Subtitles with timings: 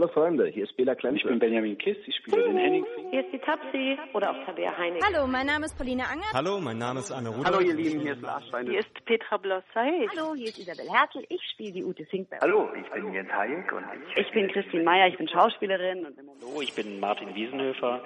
[0.00, 1.18] Hallo Freunde, hier ist Bela Klempe.
[1.18, 2.86] Ich bin Benjamin Kiss, ich spiele den Henning.
[3.10, 5.02] Hier ist die Tapsi oder auch Tabea Heinig.
[5.04, 6.24] Hallo, mein Name ist Pauline Anger.
[6.32, 7.44] Hallo, mein Name ist Anne Rudolph.
[7.44, 8.70] Hallo ihr Lieben, hier ist Lars Steine.
[8.70, 10.08] Hier ist Petra Blossay.
[10.16, 11.26] Hallo, hier ist Isabel Hertel.
[11.28, 12.40] Ich spiele die Ute Finkberg.
[12.40, 13.84] Hallo, ich bin Jens Hayek und
[14.16, 16.06] ich, Ich bin Christine Meyer, ich bin Schauspielerin.
[16.06, 18.00] Und Hallo, ich bin Martin Wiesenhöfer.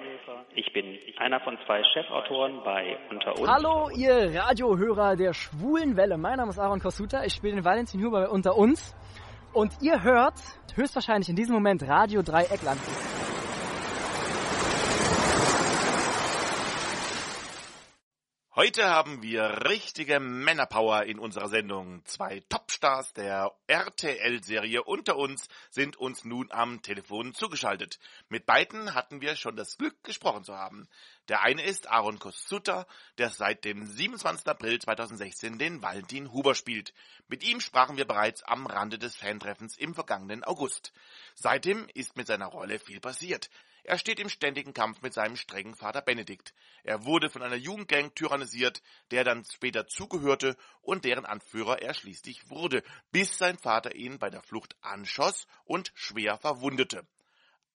[0.53, 3.47] Ich bin einer von zwei Chefautoren bei Unter uns.
[3.49, 6.17] Hallo, ihr Radiohörer der Schwulen Welle.
[6.17, 7.23] Mein Name ist Aaron Kosuta.
[7.23, 8.93] Ich spiele den Valentin Huber bei Unter uns.
[9.55, 10.33] Und ihr hört
[10.75, 12.77] höchstwahrscheinlich in diesem Moment Radio Dreieckland.
[18.57, 22.05] Heute haben wir richtige Männerpower in unserer Sendung.
[22.05, 27.99] Zwei Topstars der RTL-Serie unter uns sind uns nun am Telefon zugeschaltet.
[28.29, 30.87] Mit beiden hatten wir schon das Glück, gesprochen zu haben.
[31.27, 34.47] Der eine ist Aaron Kosuta, der seit dem 27.
[34.47, 36.93] April 2016 den Valentin Huber spielt.
[37.27, 40.93] Mit ihm sprachen wir bereits am Rande des Fantreffens im vergangenen August.
[41.33, 43.49] Seitdem ist mit seiner Rolle viel passiert.
[43.87, 46.55] Er steht im ständigen Kampf mit seinem strengen Vater Benedikt.
[46.83, 52.49] Er wurde von einer Jugendgang tyrannisiert, der dann später zugehörte und deren Anführer er schließlich
[52.49, 57.05] wurde, bis sein Vater ihn bei der Flucht anschoss und schwer verwundete.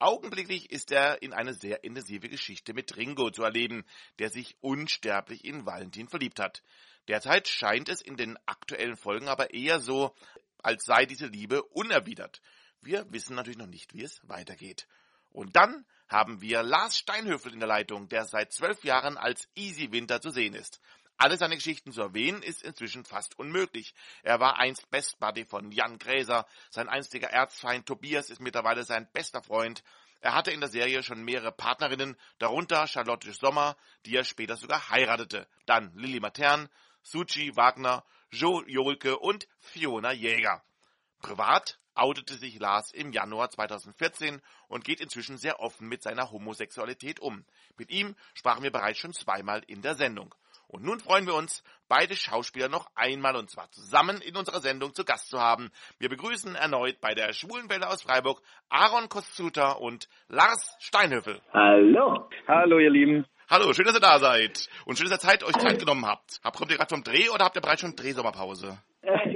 [0.00, 3.84] Augenblicklich ist er in eine sehr intensive Geschichte mit Ringo zu erleben,
[4.18, 6.64] der sich unsterblich in Valentin verliebt hat.
[7.06, 10.12] Derzeit scheint es in den aktuellen Folgen aber eher so,
[10.58, 12.42] als sei diese Liebe unerwidert.
[12.80, 14.88] Wir wissen natürlich noch nicht, wie es weitergeht.
[15.30, 19.92] Und dann haben wir Lars Steinhöfel in der Leitung, der seit zwölf Jahren als Easy
[19.92, 20.80] Winter zu sehen ist.
[21.16, 23.94] Alle seine Geschichten zu erwähnen ist inzwischen fast unmöglich.
[24.22, 29.08] Er war einst Best Buddy von Jan Gräser, sein einstiger Erzfeind Tobias ist mittlerweile sein
[29.12, 29.84] bester Freund.
[30.20, 34.90] Er hatte in der Serie schon mehrere Partnerinnen, darunter Charlotte Sommer, die er später sogar
[34.90, 35.46] heiratete.
[35.66, 36.68] Dann Lilly Matern,
[37.02, 40.62] Suchi Wagner, Joe Jolke und Fiona Jäger.
[41.20, 47.20] Privat outete sich Lars im Januar 2014 und geht inzwischen sehr offen mit seiner Homosexualität
[47.20, 47.44] um.
[47.76, 50.34] Mit ihm sprachen wir bereits schon zweimal in der Sendung.
[50.66, 54.94] Und nun freuen wir uns, beide Schauspieler noch einmal und zwar zusammen in unserer Sendung
[54.94, 55.70] zu Gast zu haben.
[55.98, 61.40] Wir begrüßen erneut bei der Schwulenwelle aus Freiburg Aaron Kostuta und Lars Steinhöfel.
[61.52, 62.30] Hallo.
[62.46, 63.26] Hallo ihr Lieben.
[63.50, 66.40] Hallo, schön, dass ihr da seid und schön, dass ihr Zeit euch Zeit genommen habt.
[66.44, 68.78] Habt ihr gerade vom Dreh oder habt ihr bereits schon Drehsommerpause?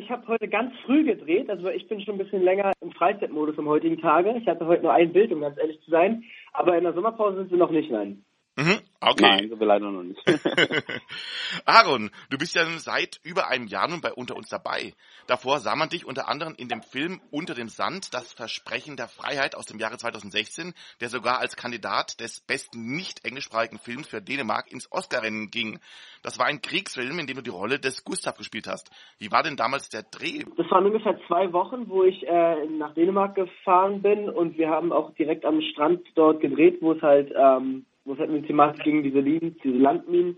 [0.04, 3.58] Ich habe heute ganz früh gedreht, also ich bin schon ein bisschen länger im Freizeitmodus
[3.58, 4.34] am heutigen Tage.
[4.36, 6.24] Ich hatte heute nur ein Bild, um ganz ehrlich zu sein.
[6.52, 8.22] Aber in der Sommerpause sind wir noch nicht, nein.
[8.56, 9.22] Mhm, okay.
[9.22, 10.20] Nein, so wir leider noch nicht.
[11.64, 14.94] Aaron, du bist ja seit über einem Jahr nun bei Unter uns dabei.
[15.26, 19.08] Davor sah man dich unter anderem in dem Film Unter dem Sand, das Versprechen der
[19.08, 24.22] Freiheit aus dem Jahre 2016, der sogar als Kandidat des besten nicht englischsprachigen Films für
[24.22, 25.80] Dänemark ins Oscarrennen ging.
[26.22, 28.88] Das war ein Kriegsfilm, in dem du die Rolle des Gustav gespielt hast.
[29.18, 30.44] Wie war denn damals der Dreh?
[30.56, 34.92] Das waren ungefähr zwei Wochen, wo ich äh, nach Dänemark gefahren bin und wir haben
[34.92, 38.46] auch direkt am Strand dort gedreht, wo es halt, ähm, wo es halt um die
[38.46, 40.36] Thematik ging, diese Linien, diese Landminen,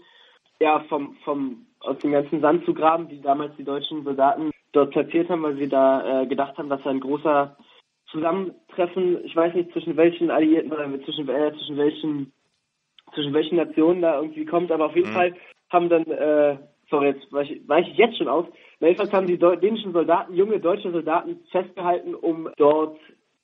[0.60, 4.92] ja, vom, vom, aus dem ganzen Sand zu graben, die damals die deutschen Soldaten dort
[4.92, 7.56] platziert haben, weil sie da äh, gedacht haben, dass ein großer
[8.10, 12.32] Zusammentreffen, ich weiß nicht zwischen welchen Alliierten oder zwischen, äh, zwischen welchen
[13.14, 15.14] zwischen welchen Nationen da irgendwie kommt, aber auf jeden Mhm.
[15.14, 15.34] Fall
[15.70, 16.56] haben dann, äh,
[16.90, 18.46] sorry, jetzt weiche ich, jetzt schon aus,
[18.78, 22.98] Na, jedenfalls haben die dänischen Soldaten, junge deutsche Soldaten festgehalten, um dort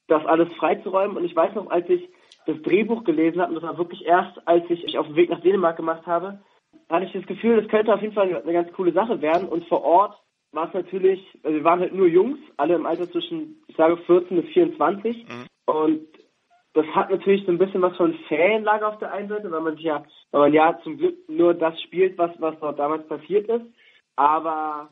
[0.06, 1.16] das alles freizuräumen.
[1.16, 2.06] Und ich weiß noch, als ich
[2.46, 5.30] das Drehbuch gelesen habe, und das war wirklich erst, als ich mich auf den Weg
[5.30, 6.40] nach Dänemark gemacht habe,
[6.88, 9.48] hatte ich das Gefühl, das könnte auf jeden Fall eine ganz coole Sache werden.
[9.48, 10.20] Und vor Ort
[10.52, 13.96] war es natürlich, also wir waren halt nur Jungs, alle im Alter zwischen, ich sage
[13.96, 15.26] 14 bis 24.
[15.66, 16.06] Und
[16.74, 19.76] das hat natürlich so ein bisschen was von Ferienlager auf der einen Seite, weil man
[19.76, 23.48] sich ja, weil man ja zum Glück nur das spielt, was, was dort damals passiert
[23.48, 23.64] ist.
[24.16, 24.90] Aber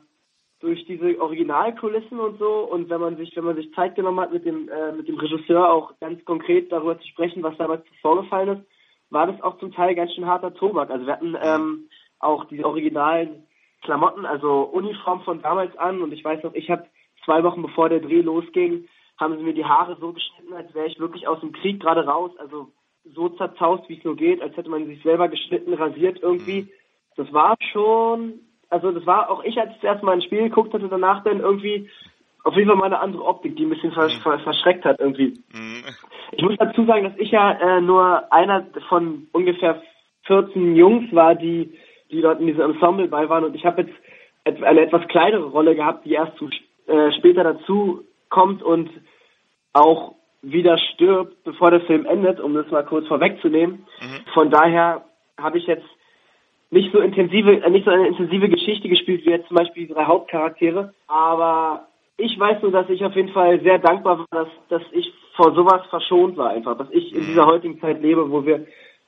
[0.61, 4.31] durch diese Originalkulissen und so und wenn man sich, wenn man sich Zeit genommen hat,
[4.31, 8.59] mit dem, äh, mit dem Regisseur auch ganz konkret darüber zu sprechen, was damals vorgefallen
[8.59, 8.67] ist,
[9.09, 10.89] war das auch zum Teil ganz schön harter Tobak.
[10.89, 11.89] Also wir hatten ähm,
[12.19, 13.47] auch die originalen
[13.81, 16.85] Klamotten, also Uniform von damals an und ich weiß noch, ich habe
[17.25, 20.87] zwei Wochen bevor der Dreh losging, haben sie mir die Haare so geschnitten, als wäre
[20.87, 22.71] ich wirklich aus dem Krieg gerade raus, also
[23.03, 26.69] so zerzaust, wie es nur geht, als hätte man sich selber geschnitten, rasiert irgendwie.
[27.15, 28.41] Das war schon,
[28.71, 31.23] also das war auch ich, als ich das erste Mal ein Spiel geguckt hatte, danach
[31.23, 31.89] dann irgendwie
[32.43, 35.39] auf jeden Fall mal eine andere Optik, die ein bisschen vers ver verschreckt hat irgendwie.
[35.53, 35.83] Mhm.
[36.31, 39.81] Ich muss dazu sagen, dass ich ja äh, nur einer von ungefähr
[40.23, 41.77] 14 Jungs war, die,
[42.09, 43.93] die dort in diesem Ensemble bei waren und ich habe jetzt
[44.45, 46.49] et- eine etwas kleinere Rolle gehabt, die erst zu,
[46.87, 48.89] äh, später dazu kommt und
[49.73, 53.85] auch wieder stirbt, bevor der Film endet, um das mal kurz vorwegzunehmen.
[54.33, 55.05] Von daher
[55.39, 55.85] habe ich jetzt
[56.71, 59.93] nicht so intensive, äh, nicht so eine intensive Geschichte gespielt wie jetzt zum Beispiel die
[59.93, 61.87] drei Hauptcharaktere, aber
[62.17, 65.53] ich weiß nur, dass ich auf jeden Fall sehr dankbar war, dass, dass ich vor
[65.53, 68.67] sowas verschont war einfach, dass ich in dieser heutigen Zeit lebe, wo wir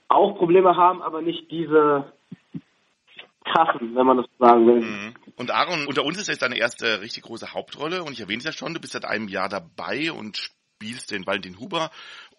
[0.10, 2.12] auch Probleme haben, aber nicht diese
[3.46, 4.82] krassen, wenn man das so sagen will.
[4.82, 5.14] Mhm.
[5.38, 8.46] Und Aaron, unter uns ist jetzt deine erste richtig große Hauptrolle und ich erwähne es
[8.46, 11.92] ja schon, du bist seit einem Jahr dabei und spielst den Valentin Huber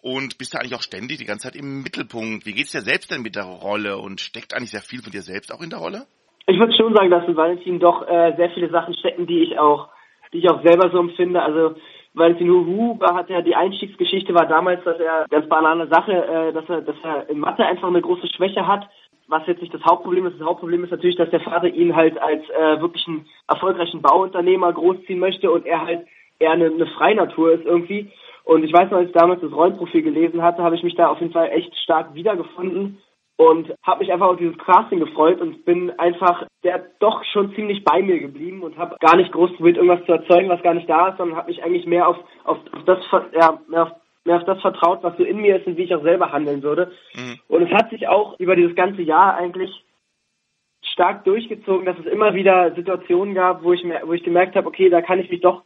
[0.05, 2.45] und bist da eigentlich auch ständig die ganze Zeit im Mittelpunkt.
[2.45, 5.23] Wie geht's dir selbst denn mit der Rolle und steckt eigentlich sehr viel von dir
[5.23, 6.05] selbst auch in der Rolle?
[6.45, 9.57] Ich würde schon sagen, dass in Valentin doch äh, sehr viele Sachen stecken, die ich
[9.57, 9.89] auch,
[10.31, 11.41] die ich auch selber so empfinde.
[11.41, 11.73] Also
[12.13, 16.69] Valentin Huber hat ja die Einstiegsgeschichte war damals, dass er ganz banale Sache, äh, dass
[16.69, 18.87] er, dass er in Mathe einfach eine große Schwäche hat.
[19.27, 20.39] Was jetzt nicht das Hauptproblem ist.
[20.39, 24.71] Das Hauptproblem ist natürlich, dass der Vater ihn halt als äh, wirklich einen erfolgreichen Bauunternehmer
[24.71, 26.05] großziehen möchte und er halt
[26.37, 28.11] eher eine, eine Freinatur ist irgendwie.
[28.45, 31.07] Und ich weiß noch, als ich damals das Rollenprofil gelesen hatte, habe ich mich da
[31.07, 32.99] auf jeden Fall echt stark wiedergefunden
[33.37, 37.83] und habe mich einfach auf dieses Casting gefreut und bin einfach der doch schon ziemlich
[37.83, 40.89] bei mir geblieben und habe gar nicht groß probiert, irgendwas zu erzeugen, was gar nicht
[40.89, 42.99] da ist, sondern habe mich eigentlich mehr auf, auf, auf das
[43.33, 43.91] ja, mehr auf,
[44.25, 46.63] mehr auf das vertraut, was so in mir ist und wie ich auch selber handeln
[46.63, 46.91] würde.
[47.15, 47.39] Mhm.
[47.47, 49.83] Und es hat sich auch über dieses ganze Jahr eigentlich
[50.81, 54.67] stark durchgezogen, dass es immer wieder Situationen gab, wo ich mir, wo ich gemerkt habe,
[54.67, 55.63] okay, da kann ich mich doch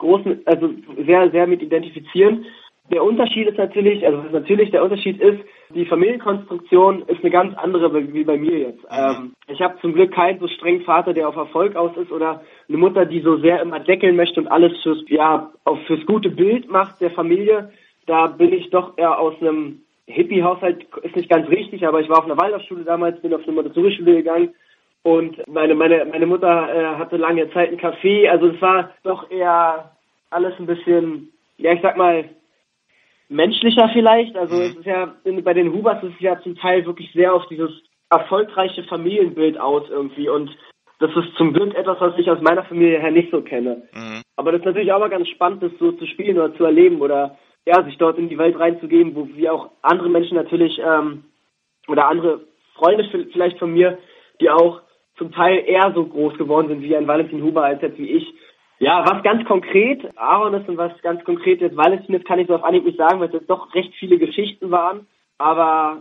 [0.00, 0.70] großen, also
[1.06, 2.44] sehr, sehr mit identifizieren.
[2.90, 5.40] Der Unterschied ist natürlich, also natürlich der Unterschied ist,
[5.72, 8.84] die Familienkonstruktion ist eine ganz andere wie bei mir jetzt.
[8.90, 12.42] Ähm, ich habe zum Glück keinen so strengen Vater, der auf Erfolg aus ist oder
[12.68, 16.30] eine Mutter, die so sehr immer deckeln möchte und alles fürs, ja, auch fürs gute
[16.30, 17.70] Bild macht der Familie.
[18.06, 22.18] Da bin ich doch eher aus einem Hippie-Haushalt, ist nicht ganz richtig, aber ich war
[22.18, 24.52] auf einer Waldorfschule damals, bin auf eine Montessori-Schule gegangen
[25.02, 28.28] und meine, meine, meine Mutter äh, hatte lange Zeit einen Café.
[28.28, 29.92] Also es war doch eher
[30.28, 32.28] alles ein bisschen, ja, ich sag mal,
[33.28, 34.36] menschlicher vielleicht.
[34.36, 34.62] Also mhm.
[34.62, 37.70] es ist ja, bei den Hubers ist es ja zum Teil wirklich sehr auf dieses
[38.10, 40.50] erfolgreiche Familienbild aus irgendwie und
[40.98, 43.82] das ist zum Glück etwas, was ich aus meiner Familie her nicht so kenne.
[43.94, 44.22] Mhm.
[44.36, 47.00] Aber das ist natürlich auch mal ganz spannend, das so zu spielen oder zu erleben
[47.00, 51.24] oder ja, sich dort in die Welt reinzugeben, wo wie auch andere Menschen natürlich ähm,
[51.88, 52.40] oder andere
[52.74, 53.98] Freunde vielleicht von mir,
[54.40, 54.82] die auch
[55.20, 58.26] zum Teil eher so groß geworden sind wie ein Valentin Huber als jetzt wie ich,
[58.78, 62.48] ja, was ganz konkret Aaron ist und was ganz konkret jetzt Valentin ist, kann ich
[62.48, 65.06] so auf Anhieb nicht sagen, weil es jetzt doch recht viele Geschichten waren.
[65.36, 65.98] Aber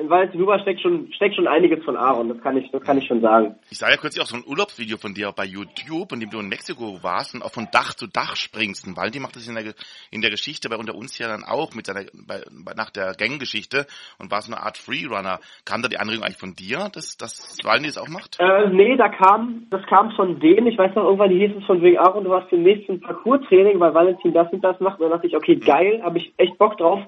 [0.00, 2.98] in Valentin Huber steckt schon, steckt schon einiges von Aaron, das kann ich, das kann
[2.98, 3.56] ich schon sagen.
[3.70, 6.40] Ich sah ja kürzlich auch so ein Urlaubsvideo von dir bei YouTube, in dem du
[6.40, 8.86] in Mexiko warst und auch von Dach zu Dach springst.
[8.86, 9.74] Und Valentin macht das in der,
[10.10, 12.42] in der Geschichte bei unter uns ja dann auch mit seiner, bei,
[12.74, 13.86] nach der Ganggeschichte
[14.18, 15.40] und war so eine Art Freerunner.
[15.64, 18.38] Kam da die Anregung eigentlich von dir, dass, dass Valentin das auch macht?
[18.40, 20.66] Äh, nee, da kam, das kam von denen.
[20.66, 23.94] Ich weiß noch, irgendwann hieß es von wegen Aaron, du hast den nächsten Parcours-Training, weil
[23.94, 24.98] Valentin das und das macht.
[24.98, 25.60] Und dann dachte ich, okay, mhm.
[25.60, 27.00] geil, habe ich echt Bock drauf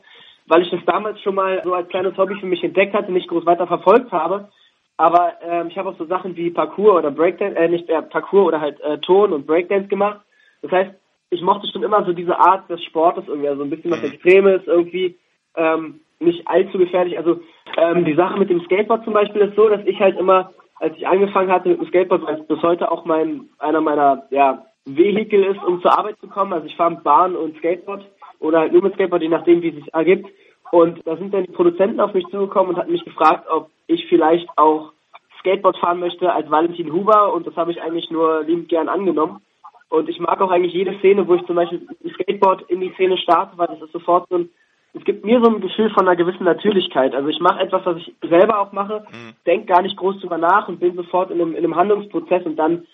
[0.53, 3.27] weil ich das damals schon mal so als kleines Hobby für mich entdeckt hatte, nicht
[3.27, 4.51] groß weiter verfolgt habe.
[4.99, 8.45] Aber ähm, ich habe auch so Sachen wie Parkour oder Breakdance, äh, nicht äh, Parkour
[8.45, 10.21] oder halt äh, Ton und Breakdance gemacht.
[10.61, 10.91] Das heißt,
[11.31, 14.13] ich mochte schon immer so diese Art des Sportes irgendwie, also ein bisschen was mhm.
[14.13, 15.17] Extremes irgendwie,
[15.57, 17.17] ähm, nicht allzu gefährlich.
[17.17, 17.41] Also
[17.79, 20.95] ähm, die Sache mit dem Skateboard zum Beispiel ist so, dass ich halt immer, als
[20.99, 24.67] ich angefangen hatte mit dem Skateboard, weil es bis heute auch mein einer meiner ja,
[24.85, 26.53] Vehikel ist, um zur Arbeit zu kommen.
[26.53, 28.05] Also ich fahre mit Bahn und Skateboard
[28.43, 30.29] oder halt nur mit Skateboard, je nachdem, wie es sich ergibt.
[30.73, 34.07] Und da sind dann die Produzenten auf mich zugekommen und hatten mich gefragt, ob ich
[34.09, 34.93] vielleicht auch
[35.41, 39.43] Skateboard fahren möchte als Valentin Huber und das habe ich eigentlich nur liebend gern angenommen.
[39.91, 43.19] Und ich mag auch eigentlich jede Szene, wo ich zum Beispiel Skateboard in die Szene
[43.19, 44.49] starte, weil das ist sofort so ein,
[44.95, 47.15] es gibt mir so ein Gefühl von einer gewissen Natürlichkeit.
[47.15, 49.35] Also ich mache etwas, was ich selber auch mache, mhm.
[49.45, 52.57] denke gar nicht groß drüber nach und bin sofort in einem, in einem Handlungsprozess und
[52.57, 52.87] dann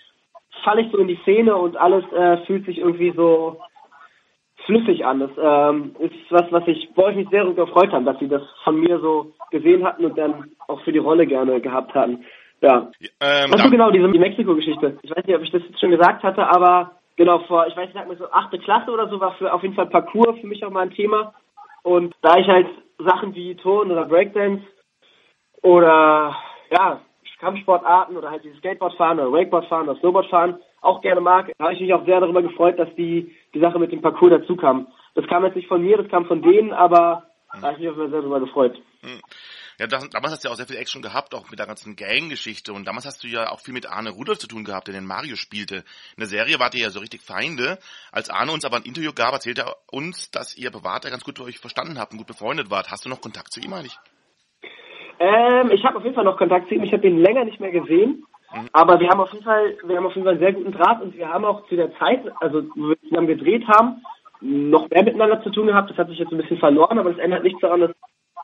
[0.64, 3.60] falle ich so in die Szene und alles äh, fühlt sich irgendwie so
[4.68, 5.20] flüssig an.
[5.20, 8.28] Das ähm, ist was, was ich, wo ich mich sehr darüber gefreut habe, dass sie
[8.28, 12.24] das von mir so gesehen hatten und dann auch für die Rolle gerne gehabt hatten.
[12.60, 12.90] Ja.
[13.20, 14.98] Ähm, also genau, diese die Mexiko-Geschichte.
[15.02, 17.86] Ich weiß nicht, ob ich das jetzt schon gesagt hatte, aber genau, vor, ich weiß
[17.86, 20.46] nicht, sag mal so achte Klasse oder so war für auf jeden Fall Parcours für
[20.46, 21.32] mich auch mal ein Thema.
[21.82, 22.66] Und da ich halt
[22.98, 24.62] Sachen wie Ton oder Breakdance
[25.62, 26.36] oder
[26.70, 27.00] ja,
[27.38, 31.50] Kampfsportarten oder halt dieses Skateboard fahren oder Wakeboard fahren oder Snowboard fahren auch gerne mag,
[31.58, 34.56] habe ich mich auch sehr darüber gefreut, dass die, die Sache mit dem Parcours dazu
[34.56, 34.88] kam.
[35.14, 37.88] Das kam jetzt nicht von mir, das kam von denen, aber da habe ich mich
[37.88, 38.76] auch sehr darüber gefreut.
[39.00, 39.20] Hm.
[39.78, 42.72] Ja, damals hast du ja auch sehr viel Action gehabt, auch mit der ganzen Gang-Geschichte.
[42.72, 45.06] Und damals hast du ja auch viel mit Arne Rudolf zu tun gehabt, der den
[45.06, 45.76] Mario spielte.
[45.76, 47.78] In der Serie wart ihr ja so richtig Feinde.
[48.10, 51.38] Als Arne uns aber ein Interview gab, erzählte er uns, dass ihr Berater ganz gut
[51.38, 52.90] euch verstanden habt und gut befreundet wart.
[52.90, 53.96] Hast du noch Kontakt zu ihm eigentlich?
[55.20, 56.82] Ähm, ich habe auf jeden Fall noch Kontakt zu ihm.
[56.82, 58.24] Ich habe ihn länger nicht mehr gesehen.
[58.54, 58.68] Mhm.
[58.72, 61.02] Aber wir haben auf jeden Fall, wir haben auf jeden Fall einen sehr guten Draht
[61.02, 64.02] und wir haben auch zu der Zeit, also wo wir zusammen gedreht haben,
[64.40, 65.90] noch mehr miteinander zu tun gehabt.
[65.90, 67.90] Das hat sich jetzt ein bisschen verloren, aber das ändert nichts daran, dass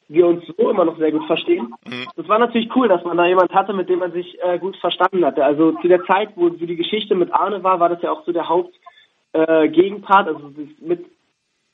[0.09, 1.75] wir uns so immer noch sehr gut verstehen.
[1.87, 2.07] Mhm.
[2.17, 4.77] Das war natürlich cool, dass man da jemand hatte, mit dem man sich äh, gut
[4.77, 5.45] verstanden hatte.
[5.45, 8.25] Also zu der Zeit, wo, wo die Geschichte mit Arne war, war das ja auch
[8.25, 11.07] so der Hauptgegenpart, äh, also mit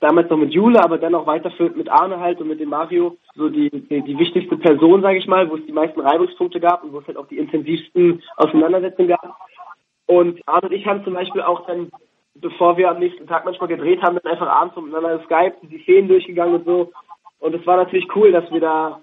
[0.01, 3.17] damals noch mit Jule, aber dann auch weiterführend mit Arne halt und mit dem Mario,
[3.35, 6.83] so die, die, die wichtigste Person, sage ich mal, wo es die meisten Reibungspunkte gab
[6.83, 9.37] und wo es halt auch die intensivsten Auseinandersetzungen gab.
[10.07, 11.91] Und Arne und ich haben zum Beispiel auch dann,
[12.35, 16.09] bevor wir am nächsten Tag manchmal gedreht haben, dann einfach abends miteinander Skype, die Szenen
[16.09, 16.91] durchgegangen und so.
[17.39, 19.01] Und es war natürlich cool, dass wir da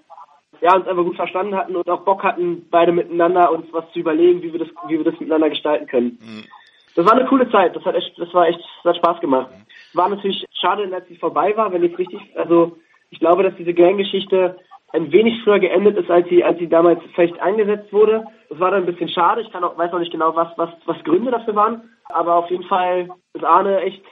[0.60, 4.00] ja, uns einfach gut verstanden hatten und auch Bock hatten, beide miteinander uns was zu
[4.00, 6.18] überlegen, wie wir das, wie wir das miteinander gestalten können.
[6.20, 6.44] Mhm.
[6.96, 7.76] Das war eine coole Zeit.
[7.76, 9.50] Das hat echt, das war echt, das hat Spaß gemacht.
[9.98, 12.78] War natürlich schade, als sie vorbei war, wenn ich richtig, also
[13.10, 14.56] ich glaube, dass diese Gang-Geschichte
[14.92, 18.24] ein wenig früher geendet ist, als sie, als sie damals vielleicht eingesetzt wurde.
[18.48, 19.42] Das war dann ein bisschen schade.
[19.42, 21.90] Ich kann auch, weiß auch nicht genau, was, was, was Gründe dafür waren.
[22.10, 24.02] Aber auf jeden Fall ist Arne echt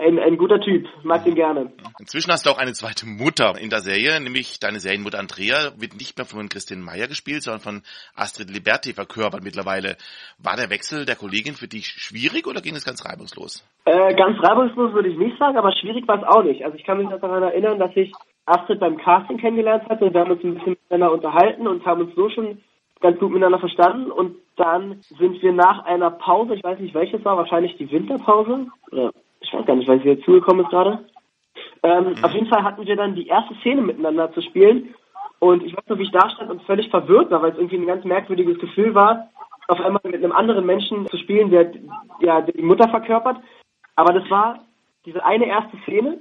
[0.00, 1.72] ein, ein guter Typ, mag den gerne.
[1.98, 5.94] Inzwischen hast du auch eine zweite Mutter in der Serie, nämlich deine Serienmutter Andrea wird
[5.94, 7.82] nicht mehr von Christine Meyer gespielt, sondern von
[8.14, 9.96] Astrid Liberti verkörpert mittlerweile.
[10.38, 13.64] War der Wechsel der Kollegin für dich schwierig oder ging es ganz reibungslos?
[13.84, 16.64] Äh, ganz reibungslos würde ich nicht sagen, aber schwierig war es auch nicht.
[16.64, 18.12] Also ich kann mich daran erinnern, dass ich
[18.46, 22.02] Astrid beim Casting kennengelernt hatte und wir haben uns ein bisschen miteinander unterhalten und haben
[22.02, 22.60] uns so schon
[23.00, 27.24] ganz gut miteinander verstanden und dann sind wir nach einer Pause, ich weiß nicht welches
[27.24, 31.04] war, wahrscheinlich die Winterpause, oder ich weiß gar nicht, weil sie jetzt zugekommen ist gerade.
[31.82, 32.24] Ähm, mhm.
[32.24, 34.94] Auf jeden Fall hatten wir dann die erste Szene miteinander zu spielen.
[35.38, 37.78] Und ich weiß noch, wie ich da stand und völlig verwirrt war, weil es irgendwie
[37.78, 39.30] ein ganz merkwürdiges Gefühl war,
[39.68, 41.72] auf einmal mit einem anderen Menschen zu spielen, der,
[42.20, 43.38] ja, der die Mutter verkörpert.
[43.96, 44.60] Aber das war
[45.06, 46.18] diese eine erste Szene.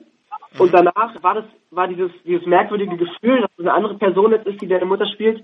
[0.57, 4.61] Und danach war das, war dieses, dieses merkwürdige Gefühl, dass eine andere Person jetzt ist,
[4.61, 5.43] die deine Mutter spielt,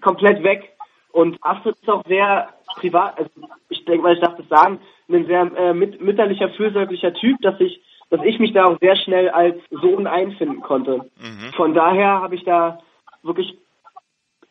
[0.00, 0.75] komplett weg.
[1.16, 3.30] Und Astrid ist auch sehr privat, also
[3.70, 7.58] ich denke mal, ich darf das sagen, ein sehr äh, mit, mütterlicher, fürsorglicher Typ, dass
[7.58, 7.80] ich,
[8.10, 11.08] dass ich mich da auch sehr schnell als Sohn einfinden konnte.
[11.18, 11.52] Mhm.
[11.56, 12.80] Von daher habe ich da
[13.22, 13.56] wirklich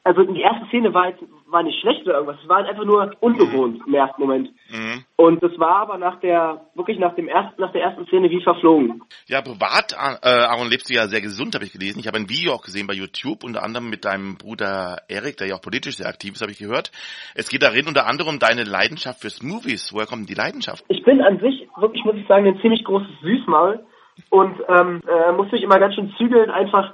[0.05, 2.85] also die erste Szene war jetzt, war nicht schlecht oder irgendwas, es war halt einfach
[2.85, 4.51] nur ungewohnt im ersten Moment.
[4.69, 5.03] Mhm.
[5.15, 8.39] Und das war aber nach der, wirklich nach dem ersten, nach der ersten Szene wie
[8.43, 9.01] verflogen.
[9.25, 11.99] Ja, privat, äh, Aaron, lebst du ja sehr gesund, habe ich gelesen.
[11.99, 15.47] Ich habe ein Video auch gesehen bei YouTube, unter anderem mit deinem Bruder Erik, der
[15.47, 16.91] ja auch politisch sehr aktiv ist, habe ich gehört.
[17.33, 19.91] Es geht darin unter anderem um deine Leidenschaft fürs Movies.
[19.91, 20.85] Woher kommt die Leidenschaft?
[20.87, 23.83] Ich bin an sich, wirklich muss ich sagen, ein ziemlich großes Süßmaul
[24.29, 26.93] und ähm, äh, muss mich immer ganz schön zügeln, einfach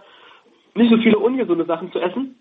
[0.75, 2.37] nicht so viele ungesunde Sachen zu essen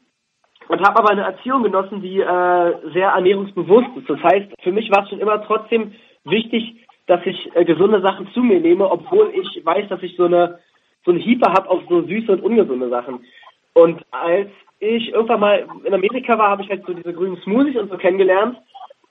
[0.68, 4.08] und habe aber eine Erziehung genossen, die äh, sehr ernährungsbewusst ist.
[4.08, 5.92] Das heißt, für mich war es schon immer trotzdem
[6.24, 10.26] wichtig, dass ich äh, gesunde Sachen zu mir nehme, obwohl ich weiß, dass ich so
[10.26, 10.58] eine
[11.04, 13.24] so einen Hieper habe auf so süße und ungesunde Sachen.
[13.72, 14.50] Und als
[14.80, 17.96] ich irgendwann mal in Amerika war, habe ich halt so diese grünen Smoothies und so
[17.96, 18.58] kennengelernt.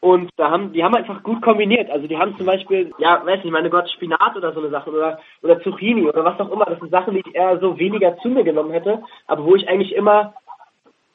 [0.01, 1.89] Und da haben, die haben einfach gut kombiniert.
[1.89, 4.89] Also die haben zum Beispiel, ja, weiß nicht, meine Gott, Spinat oder so eine Sache
[4.91, 6.65] oder, oder Zucchini oder was auch immer.
[6.65, 9.67] Das sind Sachen, die ich eher so weniger zu mir genommen hätte, aber wo ich
[9.67, 10.35] eigentlich immer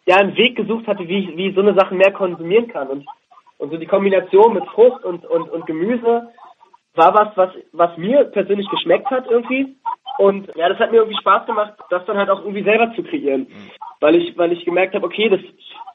[0.07, 2.89] ja einen Weg gesucht hatte, wie ich, wie ich so eine Sachen mehr konsumieren kann.
[2.89, 3.07] Und,
[3.59, 6.29] und so die Kombination mit Frucht und, und, und Gemüse
[6.95, 9.77] war was, was, was mir persönlich geschmeckt hat irgendwie.
[10.19, 13.03] Und ja, das hat mir irgendwie Spaß gemacht, das dann halt auch irgendwie selber zu
[13.03, 13.49] kreieren.
[14.01, 15.41] Weil ich, weil ich gemerkt habe, okay, das,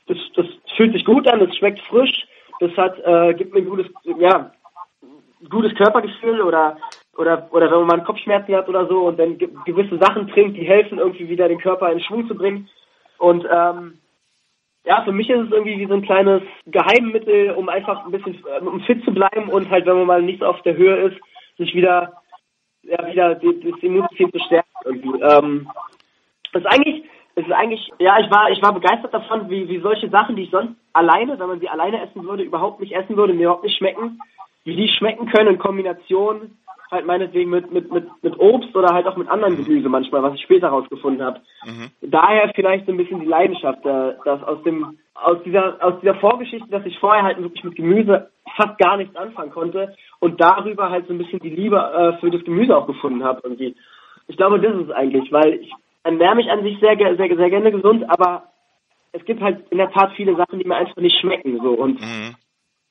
[0.07, 2.27] das, das fühlt sich gut an, das schmeckt frisch,
[2.59, 3.87] das hat, äh, gibt mir ein gutes,
[4.19, 4.51] ja,
[5.49, 6.77] gutes Körpergefühl oder
[7.17, 10.67] oder oder wenn man mal Kopfschmerzen hat oder so und dann gewisse Sachen trinkt, die
[10.67, 12.67] helfen irgendwie wieder den Körper in Schwung zu bringen.
[13.19, 13.99] Und ähm,
[14.85, 18.43] ja, für mich ist es irgendwie wie so ein kleines Geheimmittel, um einfach ein bisschen
[18.45, 21.17] äh, um fit zu bleiben und halt, wenn man mal nicht auf der Höhe ist,
[21.57, 22.13] sich wieder
[22.83, 25.21] ja wieder das Immunsystem zu stärken irgendwie.
[25.21, 25.69] Ähm,
[26.53, 27.03] das ist eigentlich
[27.35, 30.43] es ist eigentlich, ja, ich war, ich war begeistert davon, wie, wie solche Sachen, die
[30.43, 33.63] ich sonst alleine, wenn man sie alleine essen würde, überhaupt nicht essen würde, mir überhaupt
[33.63, 34.19] nicht schmecken,
[34.65, 36.57] wie die schmecken können in Kombination
[36.91, 40.33] halt meinetwegen mit, mit, mit, mit Obst oder halt auch mit anderen Gemüse manchmal, was
[40.35, 41.41] ich später rausgefunden habe.
[41.65, 41.91] Mhm.
[42.01, 46.15] Daher vielleicht so ein bisschen die Leidenschaft, äh, dass aus dem aus dieser aus dieser
[46.15, 50.89] Vorgeschichte, dass ich vorher halt wirklich mit Gemüse fast gar nichts anfangen konnte und darüber
[50.89, 53.75] halt so ein bisschen die Liebe äh, für das Gemüse auch gefunden habe irgendwie.
[54.27, 55.71] Ich glaube, das ist es eigentlich, weil ich
[56.03, 58.43] ernähre mich an sich sehr, sehr, sehr gerne gesund, aber
[59.11, 61.99] es gibt halt in der Tat viele Sachen, die mir einfach nicht schmecken so und
[61.99, 62.35] mhm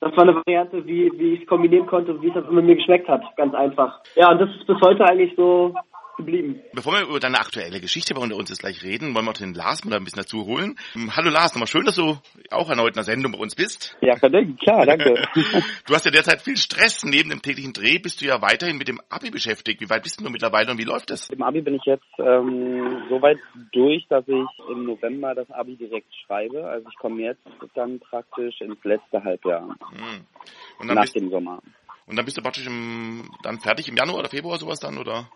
[0.01, 3.07] das war eine Variante, wie, wie ich es kombinieren konnte, wie es mit mir geschmeckt
[3.09, 3.21] hat.
[3.35, 3.99] Ganz einfach.
[4.15, 5.73] Ja, und das ist bis heute eigentlich so
[6.19, 6.61] geblieben.
[6.73, 9.53] Bevor wir über deine aktuelle Geschichte bei uns jetzt gleich reden, wollen wir auch den
[9.53, 10.75] Lars mal ein bisschen dazu holen.
[10.93, 12.17] Hm, hallo Lars, nochmal schön, dass du
[12.51, 13.97] auch erneut in der Sendung bei uns bist.
[14.01, 15.23] Ja, klar, danke.
[15.87, 17.03] du hast ja derzeit viel Stress.
[17.03, 19.81] Neben dem täglichen Dreh bist du ja weiterhin mit dem Abi beschäftigt.
[19.81, 21.29] Wie weit bist du mittlerweile und wie läuft es?
[21.29, 23.39] Im Abi bin ich jetzt ähm, so weit
[23.71, 26.67] durch, dass ich im November das Abi direkt schreibe.
[26.67, 27.41] Also ich komme jetzt
[27.73, 29.75] dann praktisch ins letzte Halbjahr.
[29.91, 30.87] Hm.
[30.87, 31.61] nach dem Sommer.
[32.05, 35.29] Und dann bist du praktisch im, dann fertig im Januar oder Februar sowas dann, oder?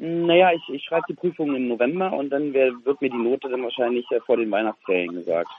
[0.00, 3.64] Naja, ich, ich schreibe die Prüfung im November und dann wird mir die Note dann
[3.64, 5.50] wahrscheinlich äh, vor den Weihnachtsferien gesagt.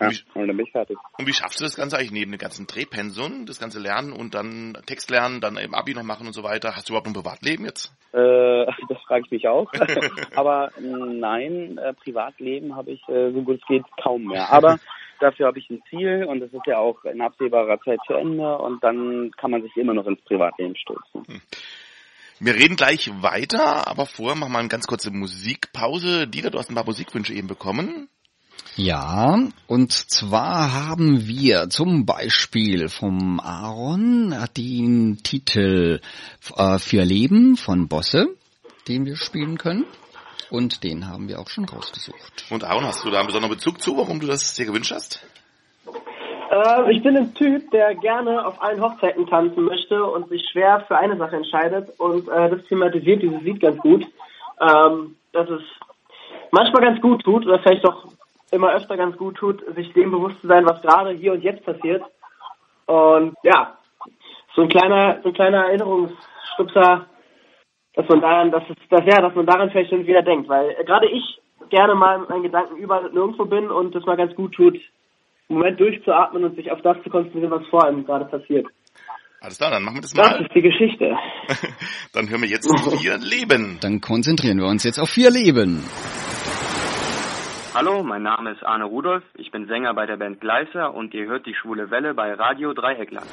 [0.00, 0.96] Ja, Und wie- und dann bin ich fertig.
[1.18, 4.34] Und wie schaffst du das Ganze eigentlich neben dem ganzen Drehpensum, das ganze Lernen und
[4.34, 6.76] dann Text lernen, dann im Abi noch machen und so weiter?
[6.76, 7.92] Hast du überhaupt ein Privatleben jetzt?
[8.12, 9.72] Äh, das frage ich mich auch.
[10.36, 14.52] Aber mh, nein, äh, Privatleben habe ich äh, so gut es geht kaum mehr.
[14.52, 14.78] Aber
[15.18, 18.56] dafür habe ich ein Ziel und das ist ja auch in absehbarer Zeit zu Ende
[18.58, 21.42] und dann kann man sich immer noch ins Privatleben stürzen.
[22.42, 26.26] Wir reden gleich weiter, aber vorher machen wir eine ganz kurze Musikpause.
[26.26, 28.08] Dieter, du hast ein paar Musikwünsche eben bekommen.
[28.76, 36.00] Ja, und zwar haben wir zum Beispiel vom Aaron den Titel
[36.56, 38.26] äh, für Leben von Bosse,
[38.88, 39.84] den wir spielen können.
[40.48, 42.46] Und den haben wir auch schon rausgesucht.
[42.48, 45.20] Und Aaron, hast du da einen besonderen Bezug zu, warum du das dir gewünscht hast?
[46.50, 50.84] Äh, ich bin ein Typ, der gerne auf allen Hochzeiten tanzen möchte und sich schwer
[50.88, 51.88] für eine Sache entscheidet.
[51.98, 54.04] Und äh, das thematisiert dieses Lied ganz gut.
[54.60, 55.62] Ähm, dass es
[56.50, 58.04] manchmal ganz gut tut, oder vielleicht auch
[58.50, 61.64] immer öfter ganz gut tut, sich dem bewusst zu sein, was gerade hier und jetzt
[61.64, 62.02] passiert.
[62.86, 63.78] Und ja,
[64.56, 67.06] so ein kleiner, so ein kleiner Erinnerungsstupser,
[67.94, 70.70] dass man daran, dass es, dass ja, dass man daran vielleicht schon wieder denkt, weil
[70.70, 74.34] äh, gerade ich gerne mal mit meinen Gedanken überall nirgendwo bin und das mal ganz
[74.34, 74.76] gut tut,
[75.50, 78.66] Moment durchzuatmen und sich auf das zu konzentrieren, was vor einem gerade passiert.
[79.40, 80.42] Alles klar, dann machen wir das Das mal.
[80.42, 81.16] ist die Geschichte.
[82.12, 83.78] Dann hören wir jetzt vier Leben.
[83.80, 85.82] Dann konzentrieren wir uns jetzt auf vier Leben.
[87.74, 91.26] Hallo, mein Name ist Arne Rudolph, ich bin Sänger bei der Band Gleiser und ihr
[91.26, 93.26] hört die Schwule Welle bei Radio Dreieckland.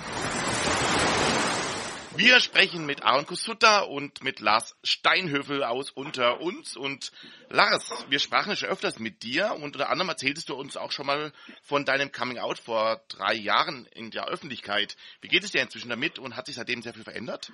[2.17, 6.75] Wir sprechen mit Aaron Kusutta und mit Lars Steinhöfel aus Unter uns.
[6.75, 7.11] Und
[7.51, 10.91] Lars, wir sprachen ja schon öfters mit dir und unter anderem erzähltest du uns auch
[10.91, 11.31] schon mal
[11.61, 14.97] von deinem Coming Out vor drei Jahren in der Öffentlichkeit.
[15.21, 17.51] Wie geht es dir inzwischen damit und hat sich seitdem sehr viel verändert?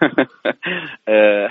[1.06, 1.48] äh,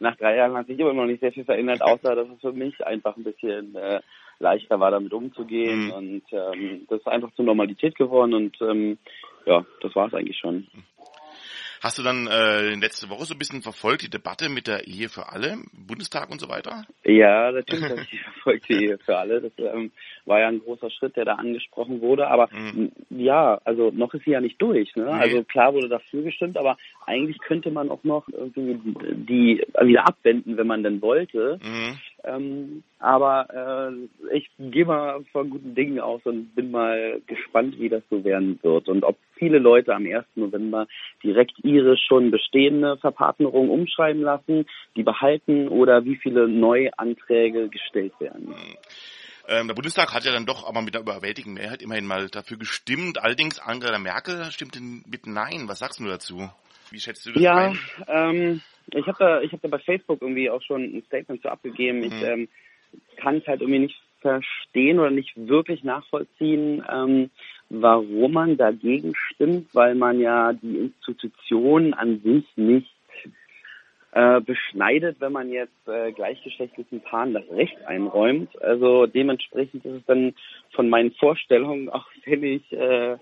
[0.00, 2.52] nach drei Jahren hat sich immer noch nicht sehr viel verändert, außer dass es für
[2.52, 4.00] mich einfach ein bisschen äh,
[4.40, 5.86] leichter war, damit umzugehen.
[5.86, 5.92] Mhm.
[5.92, 8.98] Und ähm, das ist einfach zur Normalität geworden und ähm,
[9.46, 10.66] ja, das war es eigentlich schon.
[11.80, 15.08] Hast du dann äh, letzte Woche so ein bisschen verfolgt, die Debatte mit der Ehe
[15.08, 16.84] für alle, Bundestag und so weiter?
[17.04, 19.40] Ja, natürlich habe ich die verfolgte Ehe für alle.
[19.40, 19.92] Das ähm,
[20.24, 22.28] war ja ein großer Schritt, der da angesprochen wurde.
[22.28, 22.92] Aber Mhm.
[23.10, 24.94] ja, also noch ist sie ja nicht durch.
[24.96, 25.04] Ne?
[25.04, 25.10] Nee.
[25.10, 26.76] Also klar wurde dafür gestimmt, aber
[27.06, 28.78] eigentlich könnte man auch noch irgendwie
[29.14, 31.58] die wieder abwenden, wenn man denn wollte.
[31.62, 31.98] Mhm.
[32.24, 37.88] Ähm, aber äh, ich gehe mal von guten Dingen aus und bin mal gespannt, wie
[37.88, 40.24] das so werden wird und ob viele Leute am 1.
[40.34, 40.86] November
[41.22, 48.54] direkt ihre schon bestehende Verpartnerung umschreiben lassen, die behalten oder wie viele Neuanträge gestellt werden.
[49.48, 52.58] Ähm, der Bundestag hat ja dann doch aber mit einer überwältigenden Mehrheit immerhin mal dafür
[52.58, 53.22] gestimmt.
[53.22, 55.68] Allerdings Angela Merkel stimmte mit Nein.
[55.68, 56.50] Was sagst du dazu?
[56.90, 57.78] Wie schätzt du das Ja, ein?
[58.08, 58.60] ähm,
[58.94, 62.02] ich habe da, ich habe da bei Facebook irgendwie auch schon ein Statement zu abgegeben.
[62.04, 62.24] Ich Mhm.
[62.24, 62.48] ähm,
[63.16, 67.30] kann es halt irgendwie nicht verstehen oder nicht wirklich nachvollziehen, ähm,
[67.70, 72.90] warum man dagegen stimmt, weil man ja die Institution an sich nicht
[74.12, 78.60] äh, beschneidet, wenn man jetzt äh, gleichgeschlechtlichen Paaren das Recht einräumt.
[78.62, 80.34] Also dementsprechend ist es dann
[80.72, 83.16] von meinen Vorstellungen, auch wenn ich äh,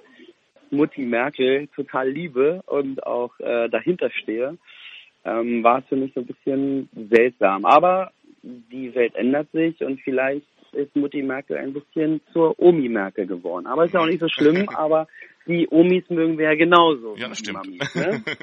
[0.71, 4.57] Mutti Merkel total liebe und auch äh, dahinter stehe,
[5.27, 7.65] ähm, war es für mich so ein bisschen seltsam.
[7.65, 8.13] Aber
[8.43, 13.67] die Welt ändert sich und vielleicht ist Mutti Merkel ein bisschen zur Omi Merkel geworden.
[13.67, 15.09] Aber ist ja auch nicht so schlimm, aber
[15.47, 17.17] die Omis mögen wir ja genauso.
[17.17, 17.67] Ja, das stimmt.
[17.67, 18.23] Mamis, ne?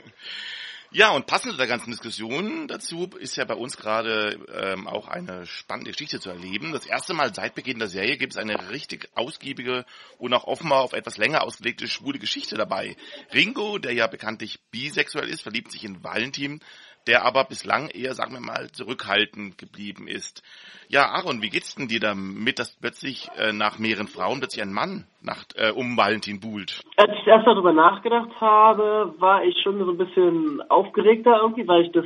[0.96, 5.08] Ja, und passend zu der ganzen Diskussion dazu ist ja bei uns gerade ähm, auch
[5.08, 6.72] eine spannende Geschichte zu erleben.
[6.72, 9.86] Das erste Mal seit Beginn der Serie gibt es eine richtig ausgiebige
[10.20, 12.96] und auch offenbar auf etwas länger ausgelegte schwule Geschichte dabei.
[13.34, 16.60] Ringo, der ja bekanntlich bisexuell ist, verliebt sich in Valentin,
[17.08, 20.44] der aber bislang eher, sagen wir mal, zurückhaltend geblieben ist.
[20.90, 24.74] Ja, Aaron, wie geht's denn dir damit, dass plötzlich äh, nach mehreren Frauen plötzlich ein
[24.74, 26.82] Mann nach, äh, um Valentin buhlt?
[26.98, 31.84] Als ich erst darüber nachgedacht habe, war ich schon so ein bisschen aufgeregter irgendwie, weil
[31.86, 32.06] ich das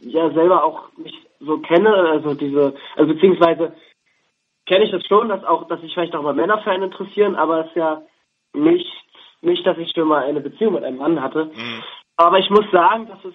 [0.00, 3.74] ja selber auch nicht so kenne, also diese, also beziehungsweise
[4.66, 7.36] kenne ich das schon, dass auch, dass sich vielleicht auch mal Männer für einen interessieren,
[7.36, 8.02] aber es ist ja
[8.54, 8.86] nicht,
[9.40, 11.46] nicht, dass ich schon mal eine Beziehung mit einem Mann hatte.
[11.46, 11.82] Mhm.
[12.16, 13.34] Aber ich muss sagen, dass es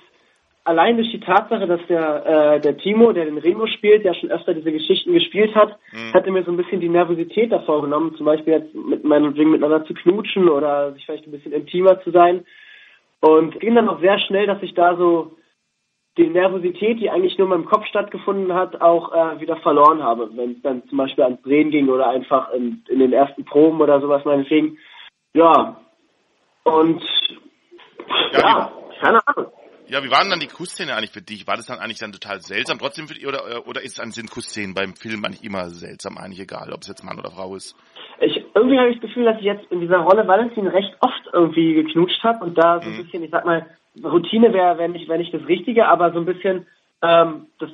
[0.68, 4.32] allein durch die Tatsache, dass der, äh, der Timo, der den Ringo spielt, der schon
[4.32, 6.14] öfter diese Geschichten gespielt hat, Mhm.
[6.14, 9.86] hatte mir so ein bisschen die Nervosität davor genommen, zum Beispiel jetzt mit meinetwegen miteinander
[9.86, 12.46] zu knutschen oder sich vielleicht ein bisschen intimer zu sein.
[13.22, 15.32] Und es ging dann auch sehr schnell, dass ich da so
[16.18, 20.30] die Nervosität, die eigentlich nur in meinem Kopf stattgefunden hat, auch äh, wieder verloren habe,
[20.36, 23.80] wenn es dann zum Beispiel ans Drehen ging oder einfach in, in den ersten Proben
[23.82, 24.78] oder sowas meinetwegen.
[25.34, 25.80] Ja.
[26.64, 27.02] Und
[28.34, 29.52] Ja, ja, keine Ahnung.
[29.90, 31.48] Ja, wie war denn dann die Kussszene eigentlich für dich?
[31.48, 34.12] War das dann eigentlich dann total seltsam trotzdem für dich oder, äh, oder ist an
[34.12, 37.56] sind Kussszenen beim Film eigentlich immer seltsam, eigentlich egal, ob es jetzt Mann oder Frau
[37.56, 37.74] ist?
[38.20, 41.22] Ich, irgendwie habe ich das Gefühl, dass ich jetzt in dieser Rolle Valentin recht oft
[41.32, 43.04] irgendwie geknutscht habe und da so ein Mhm.
[43.04, 43.66] bisschen, ich sag mal,
[44.04, 46.68] Routine wäre wär nicht, wär nicht das Richtige, aber so ein bisschen
[47.02, 47.70] ähm, das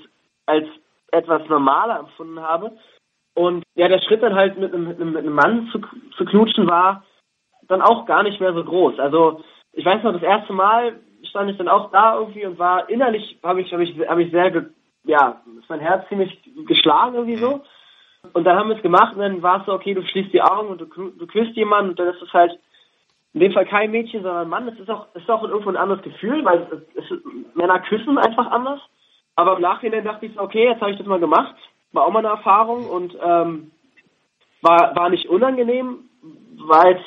[0.45, 0.67] als
[1.12, 2.78] etwas normaler empfunden habe.
[3.34, 5.80] Und ja, der Schritt dann halt mit einem, mit einem, mit einem Mann zu,
[6.15, 7.04] zu knutschen war
[7.67, 8.99] dann auch gar nicht mehr so groß.
[8.99, 10.99] Also ich weiß noch, das erste Mal
[11.30, 14.32] stand ich dann auch da irgendwie und war innerlich, habe ich, habe ich, habe ich
[14.32, 14.64] sehr, ge,
[15.04, 17.62] ja, ist mein Herz ziemlich geschlagen irgendwie so.
[18.32, 20.42] Und dann haben wir es gemacht und dann war es so, okay, du schließt die
[20.42, 22.58] Augen und du, du küsst jemanden und dann ist es halt
[23.34, 24.68] in dem Fall kein Mädchen, sondern ein Mann.
[24.68, 27.20] Es ist auch, es ist auch irgendwo ein anderes Gefühl, weil es, es,
[27.56, 28.80] Männer küssen einfach anders.
[29.36, 31.56] Aber im Nachhinein dachte ich so, okay, jetzt habe ich das mal gemacht.
[31.92, 33.72] War auch mal eine Erfahrung und ähm,
[34.62, 36.10] war, war nicht unangenehm,
[36.68, 37.06] war jetzt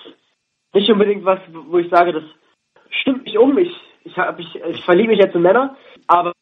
[0.74, 2.24] nicht unbedingt was, wo ich sage, das
[2.90, 3.56] stimmt mich um.
[3.56, 3.74] Ich,
[4.16, 5.76] ich, hab, ich, ich verliebe mich jetzt in Männer,
[6.06, 6.32] aber